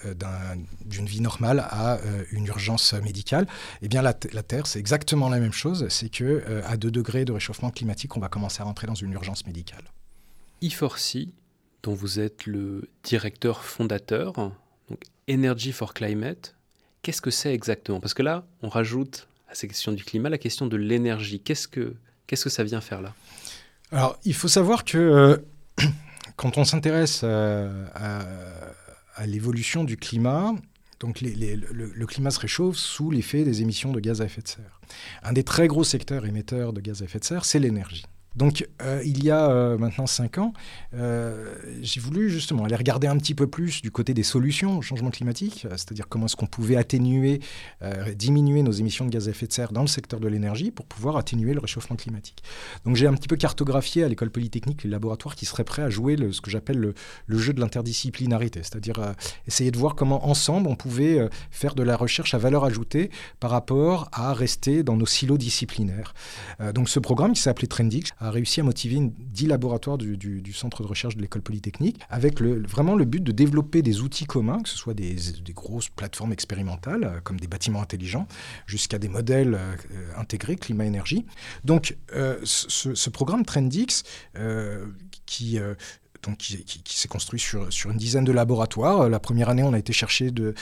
d'une 0.85 1.07
vie 1.07 1.21
normale 1.21 1.61
à 1.71 1.99
une 2.31 2.47
urgence 2.47 2.93
médicale. 2.95 3.47
Eh 3.83 3.89
bien 3.89 4.03
la, 4.03 4.13
Terre, 4.15 4.67
c'est 4.67 4.79
exactement 4.79 5.29
la 5.29 5.39
même 5.39 5.53
chose, 5.53 5.87
c'est 5.89 6.09
que 6.09 6.63
à 6.65 6.77
2 6.77 6.91
degrés 6.91 7.25
de 7.25 7.33
réchauffement 7.33 7.71
climatique, 7.71 8.17
on 8.17 8.21
va 8.21 8.29
commencer 8.29 8.61
à 8.63 8.65
rentrer 8.65 8.87
dans 8.87 8.95
une 8.95 9.13
urgence 9.13 9.47
médicale. 9.47 9.85
I4C, 10.63 11.31
dont 11.87 11.95
vous 11.95 12.19
êtes 12.19 12.47
le 12.47 12.91
directeur 13.05 13.63
fondateur, 13.63 14.33
donc 14.33 15.01
Energy 15.31 15.71
for 15.71 15.95
Climate. 15.95 16.57
Qu'est-ce 17.03 17.23
que 17.23 17.31
c'est 17.31 17.55
exactement? 17.55 18.01
Parce 18.01 18.13
que 18.13 18.25
là, 18.25 18.45
on 18.61 18.69
rajoute 18.69 19.29
à 19.49 19.55
ces 19.55 19.69
questions 19.69 19.93
du 19.93 20.05
climat 20.05 20.29
la 20.29 20.39
question 20.39 20.67
de 20.67 20.77
l'énergie. 20.77 21.39
Qu'est-ce 21.39 21.69
que, 21.69 21.95
qu'est-ce 22.27 22.43
que 22.43 22.51
ça 22.51 22.65
vient 22.65 22.81
faire 22.81 23.03
là? 23.03 23.15
Alors, 23.93 24.19
il 24.25 24.35
faut 24.35 24.49
savoir 24.49 24.85
que 24.85 24.99
euh, 24.99 25.37
quand 26.37 26.59
on 26.59 26.65
s'intéresse 26.65 27.21
euh, 27.23 27.87
à, 27.95 29.27
l'évolution 29.27 29.85
du 29.85 29.97
climat, 29.97 30.55
donc 30.99 31.21
le, 31.21 31.55
le, 31.55 32.07
climat 32.07 32.33
se 32.33 32.41
réchauffe 32.41 32.77
sous 32.77 33.13
l'effet 33.13 33.45
des 33.45 33.63
émissions 33.63 33.93
de 33.93 34.01
gaz 34.01 34.21
à 34.23 34.25
effet 34.25 34.43
de 34.43 34.49
serre. 34.49 34.81
Un 35.23 35.33
des 35.33 35.45
très 35.45 35.69
gros 35.69 35.85
secteurs 35.85 36.27
émetteurs 36.27 36.73
de 36.73 36.81
gaz 36.81 37.03
à 37.03 37.05
effet 37.05 37.21
de 37.21 37.25
serre, 37.25 37.45
c'est 37.45 37.61
l'énergie. 37.61 38.07
Donc, 38.37 38.69
euh, 38.83 39.03
il 39.05 39.25
y 39.25 39.31
a 39.31 39.49
euh, 39.51 39.79
maintenant 39.79 40.07
cinq 40.07 40.39
ans, 40.39 40.53
euh, 40.95 41.55
j'ai 41.81 42.01
voulu 42.01 42.29
justement 42.31 42.65
aller 42.65 42.77
regarder 42.77 43.07
un 43.07 43.17
petit 43.17 43.35
peu 43.35 43.47
plus 43.47 43.81
du 43.81 43.91
côté 43.91 44.13
des 44.13 44.23
solutions 44.23 44.79
au 44.79 44.83
changement 44.83 45.11
climatique, 45.11 45.67
c'est-à-dire 45.71 46.07
comment 46.09 46.27
est-ce 46.27 46.37
qu'on 46.37 46.47
pouvait 46.47 46.77
atténuer, 46.77 47.41
diminuer 48.15 48.63
nos 48.63 48.73
émissions 48.73 49.07
de 49.07 49.11
gaz 49.11 49.29
à 49.29 49.31
effet 49.31 49.47
de 49.47 49.53
serre 49.53 49.73
dans 49.73 49.81
le 49.81 49.87
secteur 49.87 50.21
de 50.21 50.29
l'énergie 50.29 50.71
pour 50.71 50.87
pouvoir 50.87 51.17
atténuer 51.17 51.55
le 51.55 51.61
réchauffement 51.61 51.97
climatique. 51.97 52.43
Donc, 52.85 52.97
j'ai 52.97 53.07
un 53.07 53.15
petit 53.15 53.29
peu 53.29 53.37
cartographié 53.37 54.05
à 54.05 54.09
l'école 54.09 54.31
polytechnique 54.31 54.85
les 54.85 54.91
laboratoires 54.91 55.35
qui 55.35 55.47
seraient 55.47 55.65
prêts 55.65 55.83
à 55.83 55.91
jouer 55.91 56.17
ce 56.31 56.41
que 56.41 56.51
j'appelle 56.51 56.79
le, 56.79 57.39
jeu 57.39 57.53
de 57.53 57.61
l'interdisciplinarité, 57.61 58.61
c'est-à-dire 58.63 59.15
essayer 59.47 59.71
de 59.71 59.79
voir 59.79 59.95
comment 59.95 60.29
ensemble 60.29 60.69
on 60.69 60.77
pouvait 60.77 61.29
faire 61.51 61.75
de 61.75 61.83
la 61.83 61.97
recherche 61.97 62.35
à 62.35 62.39
valeur 62.39 62.65
ajoutée 62.65 63.11
par 63.41 63.51
rapport 63.51 64.09
à 64.13 64.35
rester 64.35 64.83
dans 64.83 64.97
nos 64.97 65.07
silos 65.07 65.39
disciplinaires. 65.39 66.15
donc, 66.75 66.89
ce 66.89 66.99
programme 66.99 67.33
qui 67.33 67.41
s'appelait 67.41 67.69
Trendix 67.69 68.13
a 68.21 68.26
réussi 68.31 68.61
à 68.61 68.63
motiver 68.63 68.99
10 69.01 69.47
laboratoires 69.47 69.99
du, 69.99 70.53
centre 70.53 70.83
de 70.83 70.89
recherche 70.89 71.17
de 71.17 71.23
l'école 71.23 71.43
polytechnique 71.43 72.01
avec 72.09 72.41
vraiment 72.41 72.95
le 72.95 73.05
but 73.05 73.23
de 73.23 73.33
développer 73.33 73.83
des 73.83 74.01
outils 74.01 74.27
communs, 74.27 74.63
que 74.63 74.69
ce 74.69 74.77
soit 74.77 74.95
des, 74.95 75.17
grosses 75.55 75.89
plateformes 75.89 76.33
expérimentales 76.33 77.05
euh, 77.05 77.21
comme 77.23 77.41
des 77.41 77.47
bâtiments 77.47 77.81
intelligents, 77.81 78.27
jusqu'à 78.67 78.99
des 78.99 79.09
modèles 79.09 79.55
euh, 79.55 79.77
intégrés 80.17 80.57
climat-énergie. 80.57 81.25
Donc 81.65 81.97
euh, 82.15 82.39
ce, 82.45 83.11
programme 83.11 83.45
Trendix, 83.45 84.03
qui 85.25 85.59
qui, 86.35 86.65
s'est 86.85 87.09
construit 87.09 87.41
sur, 87.41 87.69
une 87.91 87.97
dizaine 87.97 88.25
de 88.25 88.33
laboratoires. 88.33 89.03
Euh, 89.03 89.09
la 89.09 89.21
première 89.21 89.49
année, 89.49 89.63
on 89.63 89.73
a 89.73 89.79
été 89.79 89.93
chercher 89.93 90.31
de, 90.31 90.55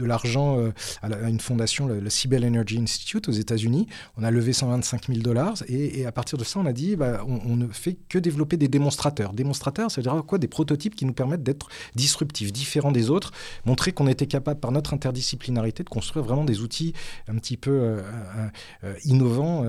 l'argent 0.00 0.58
euh, 0.58 0.72
à, 1.02 1.28
une 1.28 1.40
fondation, 1.40 1.86
le, 1.86 2.00
le 2.00 2.46
Energy 2.46 2.78
Institute 2.78 3.28
aux 3.28 3.32
États-Unis. 3.32 3.86
On 4.16 4.22
a 4.22 4.30
levé 4.30 4.52
125 4.52 5.06
000 5.08 5.20
dollars 5.20 5.62
et, 5.68 6.06
à 6.06 6.12
partir 6.12 6.38
de 6.38 6.44
ça, 6.44 6.60
on 6.60 6.66
a 6.66 6.72
dit 6.72 6.96
bah, 6.96 7.24
on, 7.26 7.56
ne 7.56 7.66
fait 7.68 7.96
que 8.08 8.18
développer 8.18 8.56
des 8.56 8.68
démonstrateurs. 8.68 9.32
Démonstrateurs, 9.32 9.90
ça 9.90 10.00
veut 10.00 10.02
dire 10.02 10.24
quoi? 10.26 10.38
Des 10.38 10.48
prototypes 10.48 10.94
qui 10.94 11.04
nous 11.04 11.12
permettent 11.12 11.42
d'être 11.42 11.68
disruptifs, 11.94 12.52
différents 12.52 12.92
des 12.92 13.10
autres, 13.10 13.32
montrer 13.66 13.92
qu'on 13.92 14.06
était 14.06 14.26
capable, 14.26 14.60
par 14.60 14.72
notre 14.72 14.94
interdisciplinarité, 14.94 15.82
de 15.82 15.88
construire 15.88 16.24
vraiment 16.24 16.44
des 16.44 16.60
outils 16.60 16.94
un 17.28 17.34
petit 17.36 17.56
peu 17.56 17.70
euh, 17.70 18.94
innovants. 19.04 19.64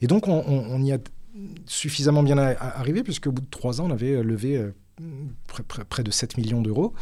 Et 0.00 0.06
donc, 0.06 0.28
on, 0.28 0.44
on 0.46 0.82
y 0.82 0.92
a 0.92 0.98
suffisamment 1.66 2.22
bien 2.22 2.38
arrivé, 2.38 3.02
puisque 3.02 3.26
au 3.26 3.32
bout 3.32 3.42
de 3.42 3.50
trois 3.50 3.80
ans, 3.80 3.86
on 3.88 3.90
avait 3.90 4.12
euh, 4.12 4.22
levé 4.22 4.56
euh, 4.56 4.72
près, 5.88 6.04
de 6.04 6.10
7 6.12 6.38
millions 6.38 6.62
d'euros, 6.62 6.94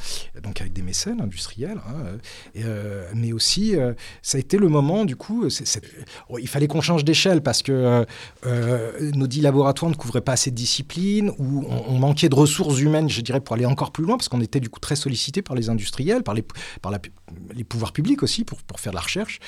donc 0.42 0.62
avec 0.62 0.72
des 0.72 0.80
mécènes 0.80 1.20
industriels. 1.20 1.78
Hein, 1.86 2.18
euh, 2.56 3.06
mais 3.14 3.32
aussi, 3.34 3.74
ça 4.22 4.38
a 4.38 4.40
été 4.40 4.56
le 4.56 4.68
moment, 4.68 5.04
du 5.04 5.14
coup, 5.14 5.46
oh, 6.30 6.38
il 6.38 6.48
fallait 6.48 6.68
qu'on 6.68 6.80
change 6.80 7.04
d'échelle 7.04 7.42
parce 7.42 7.62
que 7.62 8.06
nos 9.14 9.26
dix 9.26 9.42
laboratoires 9.42 9.90
ne 9.90 9.96
couvraient 9.96 10.22
pas 10.22 10.32
assez 10.32 10.50
de 10.50 10.56
disciplines, 10.56 11.32
ou 11.38 11.66
on, 11.68 11.98
manquait 11.98 12.30
de 12.30 12.34
ressources 12.34 12.80
humaines, 12.80 13.10
je 13.10 13.20
dirais, 13.20 13.42
pour 13.42 13.56
aller 13.56 13.66
encore 13.66 13.92
plus 13.92 14.04
loin, 14.04 14.16
parce 14.16 14.30
qu'on 14.30 14.40
était 14.40 14.60
du 14.60 14.70
coup 14.70 14.80
très 14.80 14.96
sollicité 14.96 15.42
par 15.42 15.54
les 15.54 15.68
industriels, 15.68 16.22
par 16.22 16.32
les, 16.34 16.44
pouvoirs 17.64 17.92
publics 17.92 18.22
aussi, 18.22 18.44
pour, 18.44 18.62
pour 18.62 18.80
faire 18.80 18.92
de 18.92 18.96
la 18.96 19.02
recherche. 19.02 19.38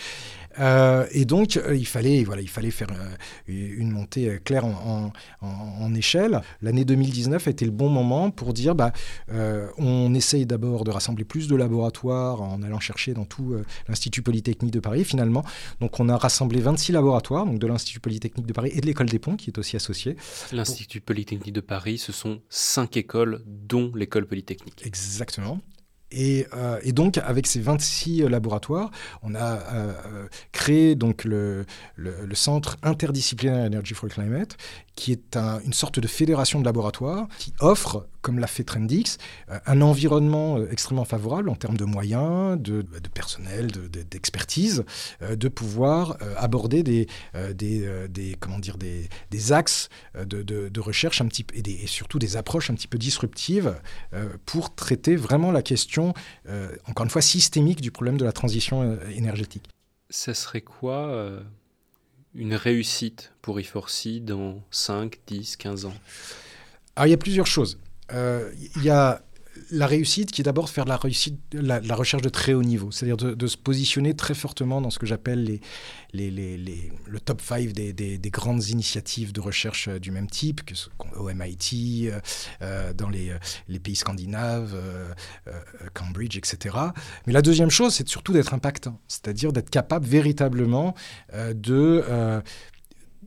Euh, 0.58 1.06
et 1.10 1.24
donc, 1.24 1.56
euh, 1.56 1.74
il, 1.76 1.86
fallait, 1.86 2.24
voilà, 2.24 2.42
il 2.42 2.48
fallait 2.48 2.70
faire 2.70 2.88
euh, 2.90 3.14
une 3.46 3.90
montée 3.90 4.38
claire 4.44 4.64
en, 4.64 5.12
échelle. 5.94 6.40
L'année 6.60 6.84
2019 6.84 7.46
a 7.46 7.50
été 7.50 7.64
le 7.64 7.70
bon 7.70 7.88
moment 7.88 8.30
pour 8.30 8.52
dire 8.52 8.74
bah, 8.74 8.92
on 9.78 10.12
essaye 10.14 10.44
d'abord 10.44 10.82
de 10.82 10.90
rassembler 10.90 11.24
plus 11.24 11.46
de 11.46 11.54
laboratoires 11.54 12.42
en 12.42 12.62
allant 12.62 12.80
chercher 12.80 13.14
dans 13.14 13.24
tout 13.24 13.54
l'Institut 13.88 14.22
Polytechnique 14.22 14.72
de 14.72 14.80
Paris, 14.80 15.04
finalement. 15.04 15.44
Donc, 15.80 16.00
on 16.00 16.08
a 16.08 16.16
rassemblé 16.16 16.60
26 16.60 16.92
laboratoires, 16.92 17.46
donc 17.46 17.58
de 17.58 17.66
l'Institut 17.66 18.00
Polytechnique 18.00 18.46
de 18.46 18.52
Paris 18.52 18.72
et 18.74 18.80
de 18.80 18.86
l'École 18.86 19.08
des 19.08 19.18
Ponts, 19.18 19.36
qui 19.36 19.50
est 19.50 19.58
aussi 19.58 19.76
associée. 19.76 20.16
L'Institut 20.52 21.00
Polytechnique 21.00 21.52
de 21.52 21.60
Paris, 21.60 21.98
ce 21.98 22.12
sont 22.12 22.40
cinq 22.48 22.96
écoles, 22.96 23.42
dont 23.46 23.92
l'École 23.94 24.26
Polytechnique. 24.26 24.82
Exactement. 24.84 25.60
Euh, 26.16 26.78
et, 26.82 26.92
donc, 26.92 27.18
avec 27.18 27.46
ces 27.46 27.60
26 27.60 28.28
laboratoires, 28.28 28.90
on 29.22 29.34
a 29.34 29.58
euh, 29.72 29.92
créé 30.52 30.94
donc 30.94 31.24
le, 31.24 31.66
Centre 32.34 32.76
interdisciplinaire 32.82 33.66
Energy 33.66 33.94
for 33.94 34.08
Climate, 34.08 34.56
qui 34.96 35.12
est 35.12 35.36
une 35.36 35.72
sorte 35.72 36.00
de 36.00 36.06
fédération 36.06 36.60
de 36.60 36.64
laboratoires 36.64 37.28
qui 37.38 37.52
offre, 37.60 38.06
comme 38.24 38.38
l'a 38.40 38.46
fait 38.46 38.64
Trendix, 38.64 39.18
euh, 39.50 39.58
un 39.66 39.80
environnement 39.80 40.58
extrêmement 40.70 41.04
favorable 41.04 41.48
en 41.48 41.54
termes 41.54 41.76
de 41.76 41.84
moyens, 41.84 42.60
de, 42.60 42.82
de 42.82 43.08
personnel, 43.12 43.68
d'expertise, 44.10 44.84
de, 45.20 45.34
de, 45.34 45.48
pouvoir 45.48 46.16
aborder 46.36 46.82
des, 46.82 47.06
des, 47.54 47.88
des, 48.08 48.36
comment 48.40 48.58
dire, 48.58 48.76
des, 48.76 49.08
des 49.30 49.52
axes 49.52 49.88
de, 50.18 50.80
recherche 50.80 51.20
un 51.20 51.26
petit, 51.26 51.46
et, 51.54 51.60
et, 51.84 51.86
surtout 51.86 52.18
des 52.18 52.36
approches 52.36 52.70
un 52.70 52.74
petit 52.74 52.88
peu 52.88 52.98
disruptives 52.98 53.74
pour 54.46 54.74
traiter 54.74 55.14
vraiment 55.16 55.52
la 55.52 55.62
question 55.62 56.14
euh, 56.48 56.68
encore 56.86 57.04
une 57.04 57.10
fois, 57.10 57.22
systémique 57.22 57.80
du 57.80 57.90
problème 57.90 58.16
de 58.16 58.24
la 58.24 58.32
transition 58.32 58.82
euh, 58.82 58.96
énergétique. 59.10 59.68
Ça 60.10 60.34
serait 60.34 60.60
quoi 60.60 61.08
euh, 61.08 61.40
une 62.34 62.54
réussite 62.54 63.32
pour 63.42 63.58
I4C 63.58 64.24
dans 64.24 64.62
5, 64.70 65.18
10, 65.26 65.56
15 65.56 65.86
ans? 65.86 65.94
Alors, 66.96 67.06
il 67.06 67.10
y 67.10 67.14
a 67.14 67.18
plusieurs 67.18 67.46
choses. 67.46 67.78
Il 68.12 68.82
y 68.82 68.90
a 68.90 69.22
la 69.70 69.86
réussite 69.86 70.30
qui 70.30 70.40
est 70.40 70.44
d'abord 70.44 70.64
de 70.64 70.70
faire 70.70 70.84
de 70.84 70.90
la, 70.90 70.96
réussite, 70.96 71.38
la, 71.52 71.80
recherche 71.94 72.22
de 72.22 72.28
très 72.28 72.54
haut 72.54 72.62
niveau, 72.62 72.90
c'est-à-dire 72.90 73.16
de, 73.16 73.46
se 73.46 73.56
positionner 73.56 74.14
très 74.14 74.34
fortement 74.34 74.80
dans 74.80 74.90
ce 74.90 74.98
que 74.98 75.06
j'appelle 75.06 75.60
le 76.12 77.20
top 77.24 77.40
5 77.40 77.72
des, 77.72 77.92
des, 77.92 78.30
grandes 78.30 78.68
initiatives 78.68 79.32
de 79.32 79.40
recherche 79.40 79.88
du 79.88 80.10
même 80.10 80.28
type, 80.28 80.64
que 80.64 80.74
au 81.16 81.30
MIT, 81.32 82.10
dans 82.96 83.08
les, 83.08 83.32
les, 83.68 83.78
pays 83.78 83.96
scandinaves, 83.96 84.76
Cambridge, 85.92 86.36
etc. 86.36 86.76
Mais 87.26 87.32
la 87.32 87.42
deuxième 87.42 87.70
chose, 87.70 87.94
c'est 87.94 88.08
surtout 88.08 88.32
d'être 88.32 88.54
impactant, 88.54 89.00
c'est-à-dire 89.08 89.52
d'être 89.52 89.70
capable 89.70 90.06
véritablement 90.06 90.94
de 91.32 92.42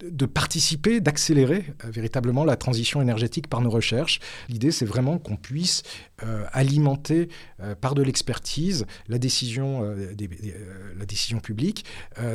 de 0.03 0.25
participer, 0.25 0.99
d'accélérer 0.99 1.65
euh, 1.83 1.91
véritablement 1.91 2.45
la 2.45 2.55
transition 2.55 3.01
énergétique 3.01 3.47
par 3.47 3.62
nos 3.62 3.69
recherches. 3.69 4.19
L'idée, 4.49 4.71
c'est 4.71 4.86
vraiment 4.86 5.17
qu'on 5.17 5.36
puisse 5.36 5.83
euh, 6.23 6.45
alimenter 6.51 7.29
euh, 7.62 7.75
par 7.75 7.95
de 7.95 8.01
l'expertise 8.01 8.86
la 9.07 9.17
décision, 9.17 9.95
la 10.97 11.05
décision 11.05 11.39
publique. 11.39 11.86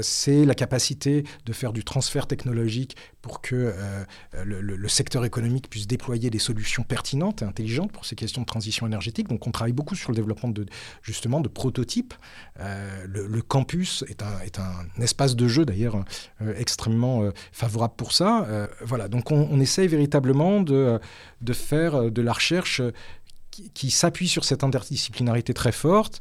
c'est 0.01 0.45
la 0.45 0.55
capacité 0.55 1.25
de 1.45 1.53
faire 1.53 1.73
du 1.73 1.85
transfert 1.85 2.27
technologique 2.27 2.97
pour 3.21 3.41
que 3.41 3.73
le, 4.45 4.89
secteur 4.89 5.25
économique 5.25 5.69
puisse 5.71 5.87
déployer 5.87 6.31
des 6.31 6.39
solutions 6.39 6.83
pertinentes 6.83 7.43
et 7.43 7.45
intelligentes 7.45 7.93
pour 7.93 8.05
ces 8.05 8.17
questions 8.17 8.43
de 8.43 8.47
transition 8.47 8.87
énergétique. 8.87 9.29
Donc, 9.29 9.47
on 9.47 9.51
travaille 9.51 9.73
beaucoup 9.73 9.95
sur 9.95 10.11
le 10.11 10.17
développement 10.17 10.49
de, 10.49 10.67
justement 11.03 11.41
de 11.41 11.49
prototypes. 11.49 12.15
Le, 12.59 13.41
campus 13.43 14.05
est 14.09 14.23
un, 14.23 14.41
est 14.41 14.59
un, 14.59 14.87
espace 15.01 15.37
de 15.37 15.49
jeu 15.49 15.65
d'ailleurs 15.65 16.05
extrêmement 16.57 17.31
favorable 17.53 17.95
pour 17.97 18.13
ça. 18.13 18.47
Euh, 18.49 18.67
voilà, 18.81 19.09
donc 19.09 19.31
on, 19.31 19.61
essaye 19.61 19.87
véritablement 19.87 20.61
de, 20.61 20.99
de 21.41 21.53
faire 21.53 22.11
de 22.11 22.23
la 22.23 22.33
recherche 22.33 22.83
qui, 23.51 23.91
s'appuie 23.91 24.29
sur 24.29 24.45
cette 24.45 24.65
interdisciplinarité 24.65 25.53
très 25.53 25.73
forte 25.73 26.21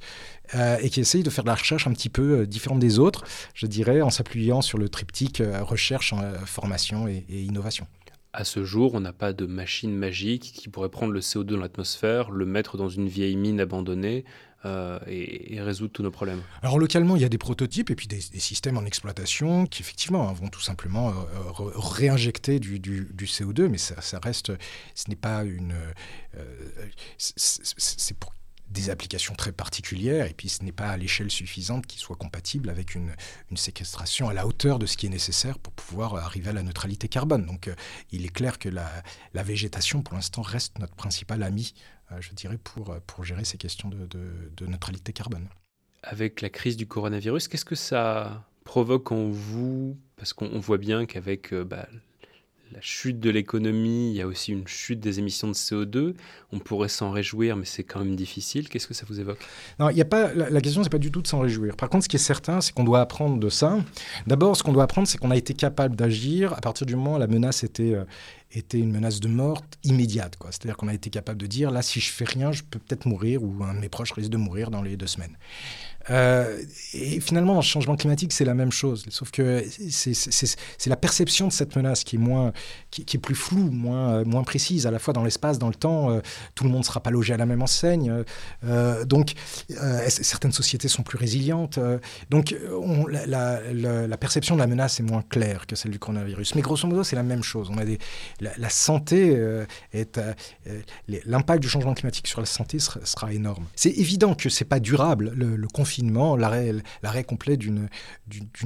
euh, 0.54 0.78
et 0.82 0.90
qui 0.90 1.00
essaye 1.00 1.24
de 1.24 1.30
faire 1.30 1.46
de 1.46 1.50
la 1.50 1.56
recherche 1.56 1.88
un 1.88 1.94
petit 1.94 2.10
peu 2.10 2.42
euh, 2.42 2.46
différente 2.46 2.80
des 2.80 3.00
autres, 3.00 3.24
je 3.54 3.66
dirais, 3.66 4.02
en 4.02 4.10
s'appuyant 4.10 4.62
sur 4.62 4.78
le 4.78 4.90
triptyque 4.90 5.42
recherche, 5.62 6.14
formation 6.46 7.08
et, 7.08 7.26
et 7.30 7.42
innovation. 7.42 7.88
À 8.34 8.44
ce 8.44 8.64
jour, 8.64 8.94
on 8.94 9.02
n'a 9.02 9.14
pas 9.14 9.34
de 9.34 9.46
machine 9.46 9.94
magique 9.94 10.54
qui 10.54 10.70
pourrait 10.70 10.90
prendre 10.90 11.12
le 11.12 11.20
CO2 11.20 11.44
dans 11.44 11.58
l'atmosphère, 11.58 12.32
le 12.32 12.46
mettre 12.46 12.78
dans 12.78 12.90
une 12.90 13.08
vieille 13.08 13.36
mine 13.36 13.60
abandonnée, 13.60 14.24
euh, 14.64 15.00
et, 15.08 15.60
résoudre 15.60 15.92
tous 15.92 16.04
nos 16.04 16.12
problèmes 16.12 16.42
Alors 16.62 16.78
localement, 16.78 17.16
il 17.16 17.22
y 17.24 17.26
a 17.26 17.30
des 17.30 17.40
prototypes 17.40 17.90
et 17.90 17.96
puis 17.96 18.08
des, 18.08 18.22
systèmes 18.22 18.78
en 18.78 18.86
exploitation 18.86 19.66
qui 19.66 19.82
effectivement 19.82 20.30
hein, 20.30 20.34
vont 20.34 20.50
tout 20.50 20.62
simplement 20.62 21.10
euh, 21.10 21.14
réinjecter 21.76 22.60
du, 22.60 22.80
CO2, 23.22 23.68
mais 23.68 23.80
ça, 23.80 24.20
reste, 24.24 24.52
ce 24.94 25.10
n'est 25.10 25.16
pas 25.16 25.44
une, 25.44 25.74
euh, 26.38 26.44
c'est 27.18 28.18
pour 28.18 28.34
des 28.70 28.90
applications 28.90 29.34
très 29.36 29.52
particulières, 29.52 30.28
et 30.28 30.34
puis 30.34 30.48
ce 30.48 30.64
n'est 30.64 30.72
pas 30.72 30.90
à 30.90 30.98
l'échelle 30.98 31.30
suffisante 31.30 31.88
qui 31.88 31.98
soit 31.98 32.16
compatible 32.16 32.70
avec 32.70 32.96
une, 32.96 33.12
séquestration 33.56 34.30
à 34.30 34.34
la 34.34 34.48
hauteur 34.48 34.80
de 34.80 34.86
ce 34.86 34.96
qui 34.96 35.08
est 35.08 35.10
nécessaire 35.10 35.60
pour 35.60 35.74
pouvoir 35.74 36.16
arriver 36.16 36.52
à 36.52 36.54
la 36.54 36.64
neutralité 36.64 37.10
carbone. 37.10 37.46
Donc 37.46 37.70
il 38.12 38.26
est 38.26 38.30
clair 38.30 38.60
que 38.60 38.70
la, 38.70 38.90
la 39.34 39.44
végétation, 39.44 40.02
pour 40.04 40.16
l'instant, 40.16 40.42
reste 40.42 40.80
notre 40.80 40.96
principal 40.96 41.44
ami 41.44 41.74
je 42.20 42.34
dirais, 42.34 42.58
pour, 42.58 42.96
pour 43.08 43.24
gérer 43.24 43.46
ces 43.46 43.58
questions 43.58 43.90
de, 43.90 44.66
neutralité 44.66 45.14
carbone. 45.14 45.48
Avec 46.04 46.42
la 46.42 46.50
crise 46.50 46.78
du 46.78 46.88
coronavirus, 46.88 47.48
qu'est-ce 47.48 47.66
que 47.66 47.76
ça 47.76 48.46
provoque 48.64 49.12
en 49.12 49.30
vous? 49.30 49.98
Parce 50.16 50.34
qu'on 50.34 50.60
voit 50.60 50.78
bien 50.78 51.06
qu'avec 51.06 51.54
euh, 51.54 51.64
bah, 51.64 51.88
la 52.72 52.82
chute 52.82 53.20
de 53.20 53.30
l'économie, 53.30 54.12
il 54.12 54.16
y 54.16 54.22
a 54.22 54.28
aussi 54.28 54.52
une 54.52 54.68
chute 54.68 55.00
des 55.00 55.20
émissions 55.20 55.48
de 55.48 55.54
CO2. 55.54 56.16
On 56.52 56.60
pourrait 56.60 56.90
s'en 56.90 57.12
réjouir, 57.12 57.58
mais 57.58 57.66
c'est 57.66 57.84
quand 57.84 58.00
même 58.00 58.16
difficile. 58.16 58.70
Qu'est-ce 58.70 58.88
que 58.88 58.94
ça 58.94 59.06
vous 59.08 59.20
évoque? 59.20 59.40
Non, 59.80 59.90
il 59.90 59.98
y 59.98 60.02
a 60.02 60.06
pas. 60.06 60.34
La, 60.34 60.50
la 60.50 60.62
question, 60.62 60.84
c'est 60.84 60.90
pas 60.90 60.98
du 60.98 61.12
tout 61.12 61.22
de 61.22 61.28
s'en 61.28 61.40
réjouir. 61.40 61.76
Par 61.76 61.90
contre, 61.90 62.06
ce 62.06 62.10
qui 62.10 62.16
est 62.16 62.20
certain, 62.20 62.62
c'est 62.62 62.74
qu'on 62.74 62.84
doit 62.84 63.02
apprendre 63.02 63.38
de 63.40 63.50
ça. 63.50 63.78
D'abord, 64.26 64.56
ce 64.56 64.64
qu'on 64.64 64.74
doit 64.74 64.84
apprendre, 64.84 65.08
c'est 65.08 65.18
qu'on 65.18 65.32
a 65.32 65.38
été 65.38 65.54
capable 65.54 65.96
d'agir 65.96 66.54
à 66.54 66.62
partir 66.62 66.88
du 66.88 66.96
moment 66.96 67.16
où 67.16 67.20
la 67.20 67.28
menace 67.28 67.64
était 67.64 67.94
euh, 67.94 68.06
était 68.54 68.80
une 68.80 68.92
menace 68.92 69.20
de 69.20 69.28
mort 69.28 69.62
immédiate. 69.84 70.38
C'est-à-dire 70.50 70.78
qu'on 70.78 70.88
a 70.88 70.94
été 70.94 71.10
capable 71.10 71.40
de 71.40 71.48
dire, 71.48 71.72
là, 71.72 71.82
si 71.82 72.00
je 72.00 72.12
fais 72.12 72.26
rien, 72.26 72.52
je 72.52 72.64
peux 72.64 72.80
peut-être 72.80 73.06
mourir 73.06 73.44
ou 73.44 73.64
un 73.64 73.74
de 73.74 73.80
mes 73.80 73.90
proches 73.90 74.12
risque 74.12 74.30
de 74.30 74.38
mourir 74.38 74.72
dans 74.72 74.82
les 74.82 74.98
deux 74.98 75.08
semaines. 75.08 75.38
Euh, 76.10 76.62
et 76.94 77.20
finalement, 77.20 77.56
le 77.56 77.62
changement 77.62 77.96
climatique, 77.96 78.34
c'est 78.34 78.46
la 78.46 78.54
même 78.54 78.72
chose. 78.72 79.06
Sauf 79.10 79.32
que 79.32 79.64
c'est 79.90 80.90
la 80.90 80.96
perception 80.96 81.48
de 81.48 81.54
cette 81.54 81.76
menace 81.76 82.04
qui 82.04 82.16
est, 82.16 82.20
moins, 82.20 82.54
qui, 82.90 83.02
est 83.02 83.20
plus 83.20 83.36
floue, 83.36 83.70
moins, 83.70 84.14
euh, 84.14 84.26
moins 84.26 84.44
précise, 84.44 84.88
à 84.88 84.92
la 84.92 85.00
fois 85.00 85.14
dans 85.14 85.24
l'espace, 85.24 85.60
dans 85.60 85.68
le 85.68 85.76
temps. 85.76 86.10
Euh, 86.12 86.22
tout 86.56 86.64
le 86.64 86.70
monde 86.70 86.80
ne 86.80 86.86
sera 86.86 87.02
pas 87.02 87.12
logé 87.12 87.34
à 87.34 87.38
la 87.38 87.46
même 87.46 87.62
enseigne. 87.62 88.24
donc, 89.06 89.34
certaines 90.08 90.52
sociétés 90.52 90.88
sont 90.88 91.04
plus 91.04 91.18
résilientes. 91.18 91.80
donc, 92.30 92.56
on, 92.72 93.06
la, 93.08 93.26
la, 93.28 94.18
perception 94.18 94.56
de 94.56 94.60
la 94.60 94.68
menace 94.68 95.00
est 95.00 95.04
moins 95.04 95.24
claire 95.28 95.66
que 95.66 95.76
celle 95.76 95.92
du 95.92 96.00
coronavirus. 96.00 96.56
Mais 96.56 96.62
grosso 96.62 96.88
modo, 96.88 97.04
c'est 97.04 97.16
la 97.16 97.24
même 97.24 97.44
chose. 97.44 97.70
On 97.72 97.78
a 97.78 97.86
des, 97.86 98.00
la, 98.42 98.70
santé 98.70 99.38
est. 99.94 100.20
L'impact 101.08 101.62
du 101.62 101.70
changement 101.70 101.94
climatique 101.94 102.28
sur 102.28 102.40
la 102.40 102.46
santé 102.46 102.80
sera, 102.80 103.34
énorme. 103.34 103.66
C'est 103.76 103.92
évident 103.92 104.36
que 104.36 104.50
c'est 104.50 104.66
pas 104.66 104.80
durable. 104.80 105.32
Le, 105.36 105.68
confinement 105.68 106.36
l'arrêt 106.36 107.24
complet 107.24 107.56
d'une 107.58 107.88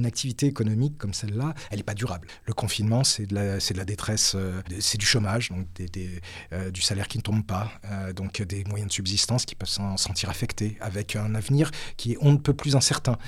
activité 0.04 0.46
économique 0.46 0.98
comme 0.98 1.14
celle-là, 1.14 1.54
elle 1.70 1.78
n'est 1.78 1.82
pas 1.82 1.94
durable. 1.94 2.28
Le 2.44 2.52
confinement, 2.52 3.04
c'est 3.04 3.26
de, 3.26 3.34
la, 3.34 3.58
de 3.58 3.76
la 3.76 3.84
détresse, 3.84 4.34
euh, 4.34 4.60
c'est 4.80 4.98
du 4.98 5.06
chômage, 5.06 5.50
donc 5.50 5.66
des, 5.74 6.20
euh, 6.52 6.70
du 6.70 6.80
salaire 6.80 7.08
qui 7.08 7.18
ne 7.18 7.22
tombe 7.22 7.44
pas, 7.44 7.70
euh, 7.90 8.12
donc 8.12 8.42
des 8.42 8.64
moyens 8.64 8.88
de 8.88 8.92
subsistance 8.92 9.44
qui 9.44 9.54
peuvent 9.54 9.68
s'en 9.68 9.96
sentir 9.96 10.30
affectés, 10.30 10.76
avec 10.80 11.16
un 11.16 11.34
avenir 11.34 11.70
qui 11.96 12.12
est 12.12 12.18
on 12.20 12.32
ne 12.32 12.38
peut 12.38 12.54
plus 12.54 12.76
incertain. 12.76 13.18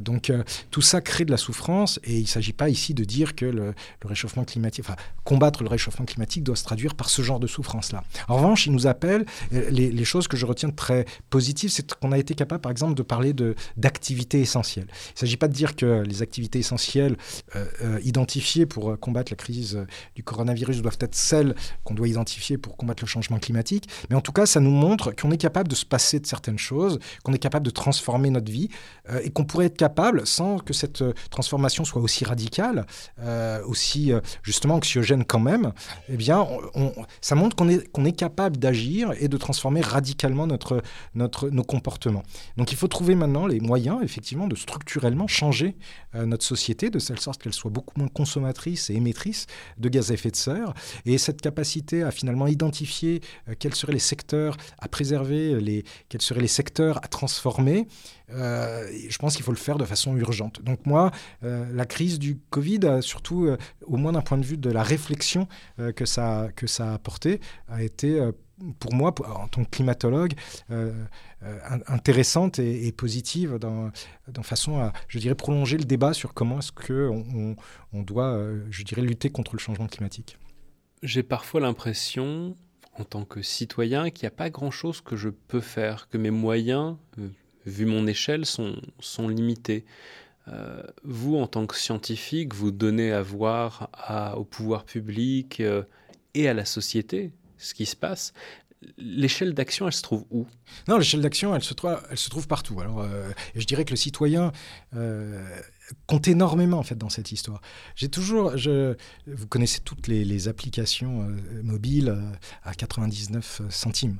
donc 0.00 0.32
tout 0.70 0.82
ça 0.82 1.00
crée 1.00 1.24
de 1.24 1.30
la 1.30 1.36
souffrance 1.36 1.98
et 2.04 2.16
il 2.16 2.22
ne 2.22 2.26
s'agit 2.26 2.52
pas 2.52 2.68
ici 2.68 2.94
de 2.94 3.04
dire 3.04 3.34
que 3.34 3.46
le, 3.46 3.74
réchauffement 4.04 4.44
climatique, 4.44 4.84
combattre 5.24 5.61
le 5.62 5.68
réchauffement 5.68 6.04
climatique 6.04 6.44
doit 6.44 6.56
se 6.56 6.64
traduire 6.64 6.94
par 6.94 7.10
ce 7.10 7.22
genre 7.22 7.40
de 7.40 7.46
souffrance-là. 7.46 8.04
En 8.28 8.36
revanche, 8.36 8.66
il 8.66 8.72
nous 8.72 8.86
appelle, 8.86 9.24
les, 9.50 9.90
les 9.90 10.04
choses 10.04 10.28
que 10.28 10.36
je 10.36 10.46
retiens 10.46 10.68
de 10.68 10.74
très 10.74 11.04
positives, 11.30 11.70
c'est 11.70 11.94
qu'on 11.94 12.12
a 12.12 12.18
été 12.18 12.34
capable, 12.34 12.60
par 12.60 12.72
exemple, 12.72 12.94
de 12.94 13.02
parler 13.02 13.34
d'activités 13.76 14.40
essentielles. 14.40 14.88
Il 14.90 15.14
ne 15.14 15.18
s'agit 15.20 15.36
pas 15.36 15.48
de 15.48 15.52
dire 15.52 15.76
que 15.76 16.02
les 16.02 16.22
activités 16.22 16.58
essentielles 16.58 17.16
euh, 17.56 17.64
euh, 17.82 18.00
identifiées 18.04 18.66
pour 18.66 18.90
euh, 18.90 18.96
combattre 18.96 19.32
la 19.32 19.36
crise 19.36 19.84
du 20.14 20.22
coronavirus 20.22 20.82
doivent 20.82 20.98
être 21.00 21.14
celles 21.14 21.54
qu'on 21.84 21.94
doit 21.94 22.08
identifier 22.08 22.58
pour 22.58 22.76
combattre 22.76 23.02
le 23.02 23.08
changement 23.08 23.38
climatique, 23.38 23.88
mais 24.10 24.16
en 24.16 24.20
tout 24.20 24.32
cas, 24.32 24.46
ça 24.46 24.60
nous 24.60 24.70
montre 24.70 25.12
qu'on 25.12 25.30
est 25.30 25.38
capable 25.38 25.68
de 25.68 25.74
se 25.74 25.86
passer 25.86 26.20
de 26.20 26.26
certaines 26.26 26.58
choses, 26.58 26.98
qu'on 27.22 27.32
est 27.32 27.38
capable 27.38 27.64
de 27.64 27.70
transformer 27.70 28.30
notre 28.30 28.50
vie 28.50 28.68
et 29.22 29.30
qu'on 29.30 29.44
pourrait 29.44 29.66
être 29.66 29.76
capable, 29.76 30.26
sans 30.26 30.58
que 30.58 30.72
cette 30.72 31.04
transformation 31.30 31.84
soit 31.84 32.00
aussi 32.00 32.24
radicale, 32.24 32.86
aussi 33.66 34.12
justement 34.42 34.76
anxiogène 34.76 35.24
quand 35.24 35.40
même, 35.40 35.51
eh 36.08 36.16
bien, 36.16 36.46
ça 37.20 37.34
montre 37.34 37.56
qu'on 37.56 37.68
est, 37.68 38.12
capable 38.12 38.56
d'agir 38.56 39.12
et 39.18 39.28
de 39.28 39.36
transformer 39.36 39.80
radicalement 39.80 40.46
notre, 40.46 40.82
nos 41.14 41.64
comportements. 41.64 42.22
Donc 42.56 42.72
il 42.72 42.76
faut 42.76 42.88
trouver 42.88 43.02
trouver 43.02 43.16
maintenant 43.16 43.48
les 43.48 43.58
moyens, 43.58 43.98
effectivement, 44.04 44.46
de 44.46 44.54
structurellement 44.54 45.26
changer 45.26 45.74
euh, 46.14 46.24
notre 46.24 46.44
société 46.44 46.88
de 46.88 47.00
telle 47.00 47.18
sorte 47.18 47.42
qu'elle 47.42 47.52
soit 47.52 47.72
beaucoup 47.72 47.98
moins 47.98 48.06
consommatrice 48.06 48.90
et 48.90 48.94
émettrice 48.94 49.48
de 49.78 49.88
gaz 49.88 50.12
à 50.12 50.14
effet 50.14 50.30
de 50.30 50.36
serre. 50.36 50.72
Et 51.04 51.18
cette 51.18 51.40
capacité 51.40 52.04
à 52.04 52.12
finalement 52.12 52.46
identifier 52.46 53.22
euh, 53.48 53.54
quels 53.58 53.74
seraient 53.74 53.92
les 53.92 53.98
secteurs 53.98 54.56
à 54.78 54.86
préserver, 54.86 55.60
les, 55.60 55.82
quels 56.08 56.22
seraient 56.22 56.42
les 56.42 56.46
secteurs 56.46 56.98
à 56.98 57.08
transformer, 57.08 57.88
euh, 58.34 58.88
je 59.08 59.18
pense 59.18 59.36
qu'il 59.36 59.44
faut 59.44 59.52
le 59.52 59.56
faire 59.56 59.78
de 59.78 59.84
façon 59.84 60.16
urgente. 60.16 60.62
Donc 60.62 60.86
moi, 60.86 61.10
la 61.42 61.86
crise 61.86 62.18
du 62.18 62.38
Covid, 62.50 62.98
surtout 63.00 63.56
au 63.82 63.96
moins 63.96 64.12
d'un 64.12 64.20
point 64.20 64.38
de 64.38 64.44
vue 64.44 64.56
de 64.56 64.70
la 64.70 64.82
réflexion 64.82 65.48
que, 65.96 66.04
ça, 66.04 66.48
que 66.54 66.66
ça 66.66 66.90
a 66.90 66.94
apporté, 66.94 67.40
a 67.68 67.82
été 67.82 68.20
pour 68.78 68.94
moi, 68.94 69.14
en 69.26 69.48
tant 69.48 69.64
que 69.64 69.70
climatologue, 69.70 70.34
euh, 70.70 70.92
euh, 71.42 71.58
intéressante 71.86 72.58
et, 72.58 72.92
positive 72.92 73.58
dans, 73.58 73.90
façon 74.42 74.78
à, 74.78 74.92
je 75.08 75.18
dirais, 75.18 75.34
prolonger 75.34 75.78
le 75.78 75.84
débat 75.84 76.12
sur 76.12 76.34
comment 76.34 76.58
est-ce 76.58 76.72
qu'on 76.72 77.56
on, 77.92 78.02
doit, 78.02 78.32
euh, 78.32 78.64
je 78.70 78.82
dirais, 78.84 79.02
lutter 79.02 79.30
contre 79.30 79.54
le 79.54 79.58
changement 79.58 79.86
climatique. 79.86 80.38
J'ai 81.02 81.22
parfois 81.22 81.60
l'impression, 81.60 82.56
en 82.98 83.04
tant 83.04 83.24
que 83.24 83.42
citoyen, 83.42 84.10
qu'il 84.10 84.26
n'y 84.26 84.28
a 84.28 84.36
pas 84.36 84.50
grand-chose 84.50 85.00
que 85.00 85.16
je 85.16 85.28
peux 85.30 85.60
faire, 85.60 86.08
que 86.08 86.18
mes 86.18 86.30
moyens, 86.30 86.96
vu 87.66 87.86
mon 87.86 88.06
échelle, 88.06 88.46
sont, 88.46 88.76
sont 89.00 89.28
limités. 89.28 89.84
vous, 91.04 91.36
en 91.36 91.46
tant 91.46 91.66
que 91.66 91.76
scientifique, 91.76 92.54
vous 92.54 92.70
donnez 92.70 93.12
à 93.12 93.22
voir 93.22 93.90
au 94.36 94.44
pouvoir 94.44 94.84
public 94.84 95.62
et 96.34 96.48
à 96.48 96.54
la 96.54 96.64
société 96.64 97.32
ce 97.62 97.74
qui 97.74 97.86
se 97.86 97.96
passe. 97.96 98.32
L'échelle 98.98 99.54
d'action, 99.54 99.86
elle 99.86 99.92
se 99.92 100.02
trouve 100.02 100.24
où? 100.30 100.46
Non, 100.88 100.98
l'échelle 100.98 101.20
d'action, 101.20 101.54
elle 101.54 101.62
se 101.62 101.72
trouve, 101.72 102.00
elle 102.10 102.18
se 102.18 102.28
trouve 102.30 102.48
partout. 102.48 102.80
Alors, 102.80 103.00
euh, 103.00 103.30
je 103.54 103.64
dirais 103.64 103.84
que 103.84 103.90
le 103.90 103.96
citoyen 103.96 104.50
euh, 104.96 105.60
compte 106.08 106.26
énormément 106.26 106.78
en 106.78 106.82
fait 106.82 106.96
dans 106.96 107.08
cette 107.08 107.30
histoire. 107.30 107.60
J'ai 107.94 108.08
toujours, 108.08 108.54
vous 109.26 109.46
connaissez 109.46 109.80
toutes 109.80 110.08
les, 110.08 110.48
applications 110.48 111.22
euh, 111.22 111.62
mobiles 111.62 112.18
à 112.64 112.74
99 112.74 113.62
centimes. 113.70 114.18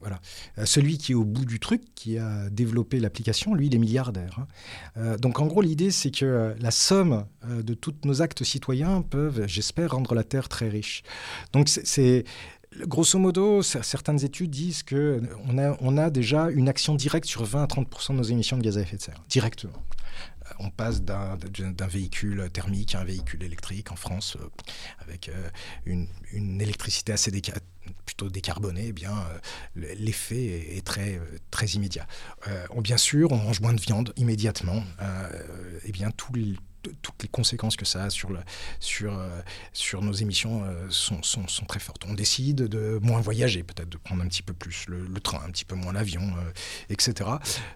Voilà. 0.00 0.20
celui 0.64 0.98
qui 0.98 1.12
est 1.12 1.14
au 1.14 1.24
bout 1.24 1.44
du 1.44 1.60
truc, 1.60 1.82
qui 1.94 2.18
a 2.18 2.48
développé 2.50 3.00
l'application, 3.00 3.54
lui, 3.54 3.66
il 3.66 3.74
est 3.74 3.78
milliardaire. 3.78 4.46
Hein. 4.96 5.16
donc 5.18 5.40
en 5.40 5.46
gros, 5.46 5.62
l'idée, 5.62 5.90
c'est 5.90 6.10
que 6.10 6.54
la 6.58 6.70
somme 6.70 7.26
de 7.46 7.74
tous 7.74 7.94
nos 8.04 8.22
actes 8.22 8.44
citoyens 8.44 9.02
peuvent, 9.02 9.46
j'espère, 9.46 9.92
rendre 9.92 10.14
la 10.14 10.24
Terre 10.24 10.48
très 10.48 10.68
riche. 10.68 11.02
Donc 11.52 11.68
c'est 11.68 12.24
Grosso 12.78 13.18
modo, 13.18 13.62
certaines 13.62 14.24
études 14.24 14.50
disent 14.50 14.84
qu'on 14.84 15.58
a, 15.58 15.76
on 15.80 15.98
a 15.98 16.08
déjà 16.08 16.50
une 16.50 16.68
action 16.68 16.94
directe 16.94 17.26
sur 17.26 17.44
20 17.44 17.64
à 17.64 17.66
30% 17.66 18.12
de 18.12 18.16
nos 18.18 18.22
émissions 18.22 18.56
de 18.56 18.62
gaz 18.62 18.78
à 18.78 18.82
effet 18.82 18.96
de 18.96 19.02
serre, 19.02 19.22
directement. 19.28 19.72
Euh, 20.50 20.54
on 20.60 20.70
passe 20.70 21.02
d'un 21.02 21.36
véhicule 21.88 22.48
thermique 22.52 22.94
à 22.94 23.00
un 23.00 23.04
véhicule 23.04 23.42
électrique 23.42 23.90
en 23.90 23.96
France 23.96 24.36
euh, 24.40 24.48
avec 25.00 25.28
euh, 25.28 25.50
une, 25.84 26.60
électricité 26.60 27.12
assez 27.12 27.32
plutôt 28.04 28.28
décarbonée, 28.28 28.88
eh 28.88 28.92
l'effet 29.74 30.76
est 30.76 30.86
très 30.86 31.20
très 31.50 31.66
immédiat. 31.66 32.06
bien 32.82 32.98
sûr, 32.98 33.32
on 33.32 33.36
mange 33.36 33.60
moins 33.60 33.72
de 33.72 33.80
viande 33.80 34.12
immédiatement. 34.16 34.84
eh 35.84 35.92
bien 35.92 36.10
tout, 36.10 36.32
toutes 37.02 37.22
les 37.22 37.28
conséquences 37.28 37.76
que 37.76 37.84
ça 37.84 38.04
a 38.04 38.10
sur, 38.10 38.30
sur, 38.78 39.18
euh, 39.18 39.40
sur 39.72 40.02
nos 40.02 40.12
émissions 40.12 40.64
euh, 40.64 40.86
sont, 40.90 41.22
sont, 41.22 41.46
sont, 41.48 41.64
très 41.66 41.80
fortes. 41.80 42.04
On 42.08 42.14
décide 42.14 42.68
de 42.68 42.98
moins 43.02 43.20
voyager, 43.20 43.62
peut-être 43.62 43.88
de 43.88 43.96
prendre 43.96 44.22
un 44.22 44.28
petit 44.28 44.42
peu 44.42 44.52
plus 44.52 44.86
le, 44.88 45.20
train, 45.20 45.40
un 45.46 45.50
petit 45.50 45.64
peu 45.64 45.74
moins 45.74 45.92
l'avion, 45.92 46.22
euh, 46.22 46.50
etc. 46.88 47.30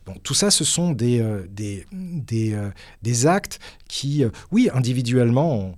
Donc 0.06 0.22
tout 0.22 0.34
ça, 0.34 0.50
ce 0.50 0.64
sont 0.64 0.92
des, 0.92 1.22
des, 1.48 1.86
des, 1.92 2.56
des, 3.02 3.26
actes 3.26 3.60
qui, 3.88 4.24
oui, 4.50 4.68
individuellement, 4.72 5.74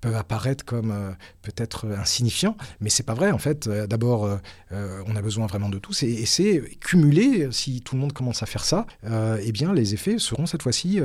peuvent 0.00 0.16
apparaître 0.16 0.64
comme 0.64 1.16
peut-être 1.42 1.86
insignifiants, 1.92 2.56
mais 2.80 2.90
c'est 2.90 3.02
pas 3.02 3.14
vrai. 3.14 3.30
En 3.30 3.38
fait, 3.38 3.68
d'abord, 3.68 4.40
on 4.70 5.16
a 5.16 5.22
besoin 5.22 5.46
vraiment 5.46 5.68
de 5.68 5.78
tous, 5.78 6.02
et, 6.02 6.10
et 6.10 6.26
c'est 6.26 6.62
cumulé, 6.80 7.48
si 7.52 7.80
tout 7.82 7.94
le 7.94 8.00
monde 8.00 8.12
commence 8.12 8.42
à 8.42 8.46
faire 8.46 8.64
ça, 8.64 8.86
eh 9.04 9.52
bien, 9.52 9.72
les 9.72 9.94
effets 9.94 10.18
seront 10.18 10.46
cette 10.46 10.62
fois-ci 10.62 11.00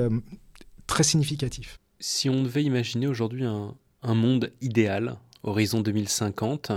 très 0.87 1.03
significatif. 1.03 1.79
Si 1.99 2.29
on 2.29 2.43
devait 2.43 2.63
imaginer 2.63 3.07
aujourd'hui 3.07 3.45
un, 3.45 3.75
monde 4.03 4.51
idéal, 4.61 5.17
horizon 5.43 5.81
2050, 5.81 6.71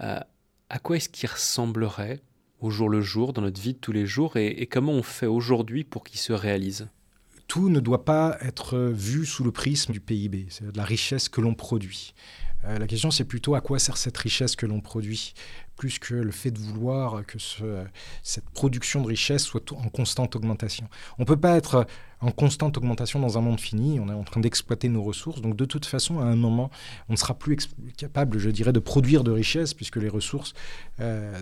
euh, 0.00 0.20
à 0.68 0.78
quoi 0.78 0.96
est-ce 0.96 1.08
qu'il 1.08 1.28
ressemblerait 1.28 2.20
au 2.60 2.70
jour 2.70 2.88
le 2.88 3.00
jour, 3.02 3.32
dans 3.32 3.42
notre 3.42 3.60
vie 3.60 3.74
de 3.74 3.78
tous 3.78 3.92
les 3.92 4.06
jours, 4.06 4.36
et, 4.36 4.66
comment 4.66 4.92
on 4.92 5.02
fait 5.02 5.26
aujourd'hui 5.26 5.84
pour 5.84 6.04
qu'il 6.04 6.18
se 6.18 6.32
réalise? 6.32 6.88
Tout 7.48 7.68
ne 7.68 7.80
doit 7.80 8.04
pas 8.04 8.38
être 8.40 8.78
vu 8.78 9.26
sous 9.26 9.44
le 9.44 9.52
prisme 9.52 9.92
du 9.92 10.00
PIB, 10.00 10.46
c'est 10.48 10.72
de 10.72 10.76
la 10.76 10.84
richesse 10.84 11.28
que 11.28 11.40
l'on 11.40 11.54
produit. 11.54 12.14
Euh, 12.66 12.78
la 12.78 12.86
question, 12.86 13.10
c'est 13.10 13.24
plutôt 13.24 13.54
à 13.54 13.60
quoi 13.60 13.78
sert 13.78 13.96
cette 13.96 14.16
richesse 14.16 14.56
que 14.56 14.66
l'on 14.66 14.80
produit 14.80 15.34
plus 15.76 15.98
que 15.98 16.14
le 16.14 16.32
fait 16.32 16.50
de 16.50 16.58
vouloir 16.58 17.24
que 17.26 17.36
cette 18.22 18.48
production 18.50 19.02
de 19.02 19.08
richesse 19.08 19.44
soit 19.44 19.72
en 19.72 19.88
constante 19.88 20.34
augmentation. 20.34 20.88
On 21.18 21.22
ne 21.22 21.26
peut 21.26 21.36
pas 21.36 21.56
être 21.56 21.86
en 22.20 22.30
constante 22.30 22.78
augmentation 22.78 23.20
dans 23.20 23.36
un 23.36 23.42
monde 23.42 23.60
fini, 23.60 24.00
on 24.00 24.08
est 24.08 24.14
en 24.14 24.24
train 24.24 24.40
d'exploiter 24.40 24.88
nos 24.88 25.02
ressources, 25.02 25.42
donc 25.42 25.54
de 25.54 25.66
toute 25.66 25.84
façon, 25.84 26.18
à 26.18 26.24
un 26.24 26.34
moment, 26.34 26.70
on 27.10 27.12
ne 27.12 27.18
sera 27.18 27.34
plus 27.34 27.58
capable, 27.98 28.38
je 28.38 28.48
dirais, 28.48 28.72
de 28.72 28.80
produire 28.80 29.22
de 29.22 29.30
richesse, 29.30 29.74
puisque 29.74 29.96
les 29.96 30.08
ressources 30.08 30.54
euh, 31.00 31.38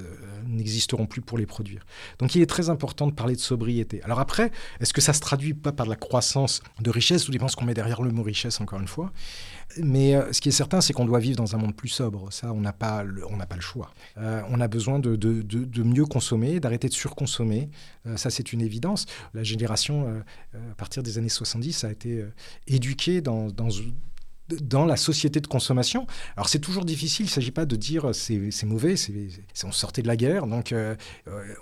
n'existeront 0.49 1.07
plus 1.07 1.21
pour 1.21 1.39
les 1.39 1.47
produire. 1.47 1.87
Donc 2.19 2.35
il 2.35 2.43
est 2.43 2.47
très 2.47 2.71
important 2.71 3.07
de 3.07 3.13
parler 3.13 3.37
de 3.37 3.41
sobriété. 3.41 4.03
Alors 4.03 4.19
après, 4.19 4.51
est-ce 4.81 4.93
que 4.93 5.01
ça 5.01 5.13
se 5.13 5.21
traduit 5.21 5.55
pas 5.55 5.71
par 5.71 5.87
de 5.87 5.91
la 5.91 5.97
croissance 5.97 6.61
de 6.81 6.91
richesse, 6.91 7.29
ou 7.29 7.31
dépend 7.31 7.47
ce 7.47 7.55
qu'on 7.55 7.67
met 7.67 7.75
derrière 7.75 8.03
le 8.03 8.11
mot 8.11 8.25
richesse, 8.25 8.61
encore 8.61 8.81
une 8.81 8.89
fois? 8.89 9.13
Mais 9.79 10.15
euh, 10.15 10.33
ce 10.33 10.41
qui 10.41 10.49
est 10.49 10.53
certain, 10.53 10.81
c'est 10.81 10.93
qu'on 10.93 11.05
doit 11.05 11.19
vivre 11.19 11.37
dans 11.37 11.55
un 11.55 11.59
monde 11.59 11.75
plus 11.75 11.89
sobre. 11.89 12.33
Ça, 12.33 12.53
on 12.53 12.61
n'a 12.61 12.73
pas, 12.73 13.03
le, 13.03 13.23
pas 13.49 13.57
le 13.57 13.61
choix. 13.61 13.93
Euh, 14.19 14.43
on 14.49 14.61
a 14.61 14.69
besoin 14.69 14.99
de, 14.99 15.83
mieux 15.83 16.07
consommer, 16.07 16.61
d'arrêter 16.61 16.89
de 16.89 16.95
surconsommer. 16.95 17.71
Euh, 18.07 18.17
ça, 18.17 18.31
c'est 18.31 18.53
une 18.53 18.61
évidence. 18.61 19.07
La 19.33 19.43
génération, 19.43 20.23
à 20.55 20.75
partir 20.77 21.03
des 21.03 21.19
années 21.19 21.29
70, 21.29 21.85
a 21.85 21.91
été 21.91 22.25
éduquée 22.67 23.21
dans, 23.21 23.49
la 24.87 24.97
société 24.97 25.41
de 25.41 25.47
consommation. 25.47 26.07
Alors 26.37 26.49
c'est 26.49 26.59
toujours 26.59 26.85
difficile, 26.85 27.27
il 27.27 27.29
ne 27.29 27.33
s'agit 27.33 27.51
pas 27.51 27.67
de 27.67 27.77
dire 27.77 28.15
c'est, 28.15 28.39
mauvais, 28.65 28.95
on 29.65 29.73
sortait 29.73 30.03
de 30.03 30.07
la 30.07 30.17
guerre, 30.17 30.47
donc 30.47 30.75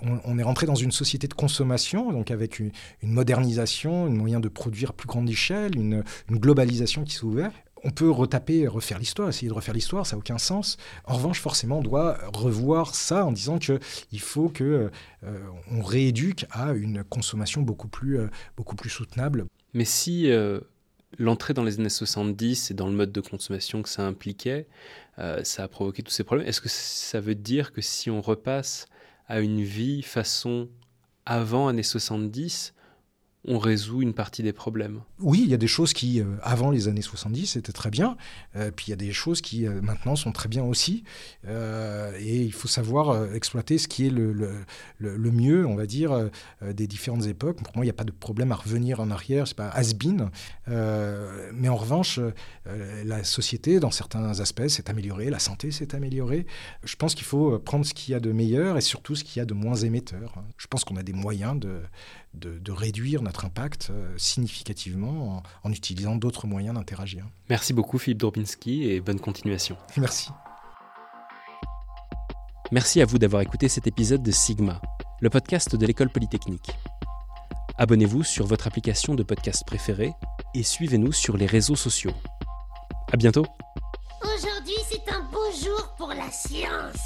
on, 0.01 0.37
est 0.37 0.43
rentré 0.43 0.65
dans 0.65 0.75
une 0.75 0.91
société 0.91 1.27
de 1.27 1.33
consommation, 1.33 2.11
donc 2.11 2.31
avec 2.31 2.59
une, 2.59 2.71
modernisation, 3.01 4.05
un 4.05 4.09
moyen 4.09 4.39
de 4.39 4.49
produire 4.49 4.91
à 4.91 4.93
plus 4.93 5.07
grande 5.07 5.29
échelle, 5.29 5.77
une, 5.77 6.03
une 6.29 6.37
globalisation 6.37 7.03
qui 7.03 7.15
s'est 7.15 7.23
ouverte 7.23 7.55
on 7.83 7.91
peut 7.91 8.09
retaper, 8.09 8.67
refaire 8.67 8.99
l'histoire, 8.99 9.29
essayer 9.29 9.49
de 9.49 9.53
refaire 9.53 9.73
l'histoire, 9.73 10.05
ça 10.05 10.15
n'a 10.15 10.19
aucun 10.19 10.37
sens. 10.37 10.77
En 11.05 11.15
revanche, 11.15 11.39
forcément, 11.39 11.79
on 11.79 11.83
doit 11.83 12.17
revoir 12.33 12.95
ça 12.95 13.25
en 13.25 13.31
disant 13.31 13.59
qu'il 13.59 14.19
faut 14.19 14.49
que 14.49 14.89
euh, 15.23 15.39
on 15.71 15.81
rééduque 15.81 16.45
à 16.51 16.71
une 16.73 17.03
consommation 17.03 17.61
beaucoup 17.61 17.87
plus, 17.87 18.19
euh, 18.19 18.27
beaucoup 18.55 18.75
plus 18.75 18.89
soutenable. 18.89 19.45
Mais 19.73 19.85
si 19.85 20.31
euh, 20.31 20.61
l'entrée 21.17 21.53
dans 21.53 21.63
les 21.63 21.79
années 21.79 21.89
70 21.89 22.71
et 22.71 22.73
dans 22.73 22.87
le 22.87 22.93
mode 22.93 23.11
de 23.11 23.21
consommation 23.21 23.81
que 23.81 23.89
ça 23.89 24.05
impliquait, 24.05 24.67
ça 25.43 25.63
a 25.63 25.67
provoqué 25.67 26.01
tous 26.01 26.11
ces 26.11 26.23
problèmes, 26.23 26.47
est-ce 26.47 26.59
que 26.59 26.69
ça 26.69 27.19
veut 27.19 27.35
dire 27.35 27.71
que 27.71 27.81
si 27.81 28.09
on 28.09 28.19
repasse 28.19 28.87
à 29.27 29.41
une 29.41 29.61
vie 29.61 30.01
façon 30.01 30.69
avant 31.27 31.67
années 31.67 31.83
70, 31.83 32.73
on 33.45 33.59
résout 33.59 34.01
une 34.01 34.13
partie 34.13 34.41
des 34.41 34.53
problèmes. 34.53 35.01
Oui, 35.19 35.41
il 35.43 35.49
y 35.49 35.53
a 35.53 35.57
des 35.57 35.67
choses 35.67 35.91
qui, 35.93 36.21
euh, 36.21 36.25
avant 36.41 36.71
les 36.71 36.87
années 36.87 37.01
70, 37.01 37.57
étaient 37.57 37.73
très 37.73 37.89
bien, 37.89 38.15
euh, 38.55 38.71
puis 38.73 38.85
il 38.87 38.89
y 38.91 38.93
a 38.93 38.97
des 38.97 39.11
choses 39.11 39.41
qui, 39.41 39.67
euh, 39.67 39.81
maintenant, 39.81 40.15
sont 40.15 40.31
très 40.31 40.47
bien 40.47 40.63
aussi. 40.63 41.03
et 41.45 42.41
il 42.41 42.53
faut 42.53 42.67
savoir 42.67 43.33
exploiter 43.33 43.77
ce 43.77 43.87
qui 43.87 44.07
est 44.07 44.09
le, 44.09 44.65
mieux, 45.31 45.65
on 45.65 45.75
va 45.75 45.85
dire, 45.85 46.29
des 46.61 46.87
différentes 46.87 47.25
époques. 47.25 47.57
Pour 47.61 47.75
moi, 47.75 47.83
il 47.83 47.87
n'y 47.87 47.91
a 47.91 47.95
pas 47.95 48.03
de 48.03 48.11
problème 48.11 48.51
à 48.51 48.55
revenir 48.55 48.99
en 48.99 49.11
arrière, 49.11 49.47
c'est 49.47 49.57
pas 49.57 49.69
has-been. 49.69 50.29
mais 50.67 51.69
en 51.69 51.75
revanche, 51.75 52.19
la 52.65 53.23
société, 53.23 53.79
dans 53.79 53.91
certains 53.91 54.39
aspects, 54.39 54.67
s'est 54.67 54.89
améliorée, 54.89 55.29
la 55.29 55.39
santé 55.39 55.71
s'est 55.71 55.95
améliorée. 55.95 56.45
Je 56.83 56.95
pense 56.95 57.15
qu'il 57.15 57.25
faut 57.25 57.59
prendre 57.59 57.85
ce 57.85 57.93
qu'il 57.93 58.13
y 58.13 58.15
a 58.15 58.19
de 58.19 58.31
meilleur 58.31 58.77
et 58.77 58.81
surtout 58.81 59.15
ce 59.15 59.23
qu'il 59.23 59.39
y 59.39 59.41
a 59.41 59.45
de 59.45 59.53
moins 59.53 59.75
émetteur. 59.75 60.35
Je 60.57 60.67
pense 60.67 60.83
qu'on 60.83 60.97
a 60.97 61.03
des 61.03 61.13
moyens 61.13 61.59
de 61.59 61.81
de, 62.33 62.71
réduire 62.71 63.21
notre 63.21 63.45
impact 63.45 63.89
euh, 63.91 64.13
significativement 64.17 65.43
en, 65.63 65.71
utilisant 65.71 66.15
d'autres 66.15 66.47
moyens 66.47 66.75
d'interagir. 66.75 67.25
Merci 67.49 67.73
beaucoup 67.73 67.97
Philippe 67.97 68.19
Dorbinski 68.19 68.89
et 68.89 68.99
bonne 68.99 69.19
continuation. 69.19 69.77
Merci. 69.97 70.29
Merci 72.71 73.01
à 73.01 73.05
vous 73.05 73.19
d'avoir 73.19 73.41
écouté 73.41 73.67
cet 73.67 73.85
épisode 73.85 74.23
de 74.23 74.31
Sigma, 74.31 74.81
le 75.21 75.29
podcast 75.29 75.75
de 75.75 75.85
l'école 75.85 76.09
polytechnique. 76.09 76.71
Abonnez-vous 77.77 78.23
sur 78.23 78.45
votre 78.45 78.67
application 78.67 79.15
de 79.15 79.23
podcast 79.23 79.63
préférée 79.65 80.13
et 80.55 80.63
suivez-nous 80.63 81.11
sur 81.11 81.37
les 81.37 81.45
réseaux 81.45 81.75
sociaux. 81.75 82.13
À 83.11 83.17
bientôt. 83.17 83.45
Aujourd'hui, 84.23 84.75
c'est 84.89 85.11
un 85.11 85.21
beau 85.31 85.51
jour 85.51 85.93
pour 85.97 86.09
la 86.09 86.31
science. 86.31 86.97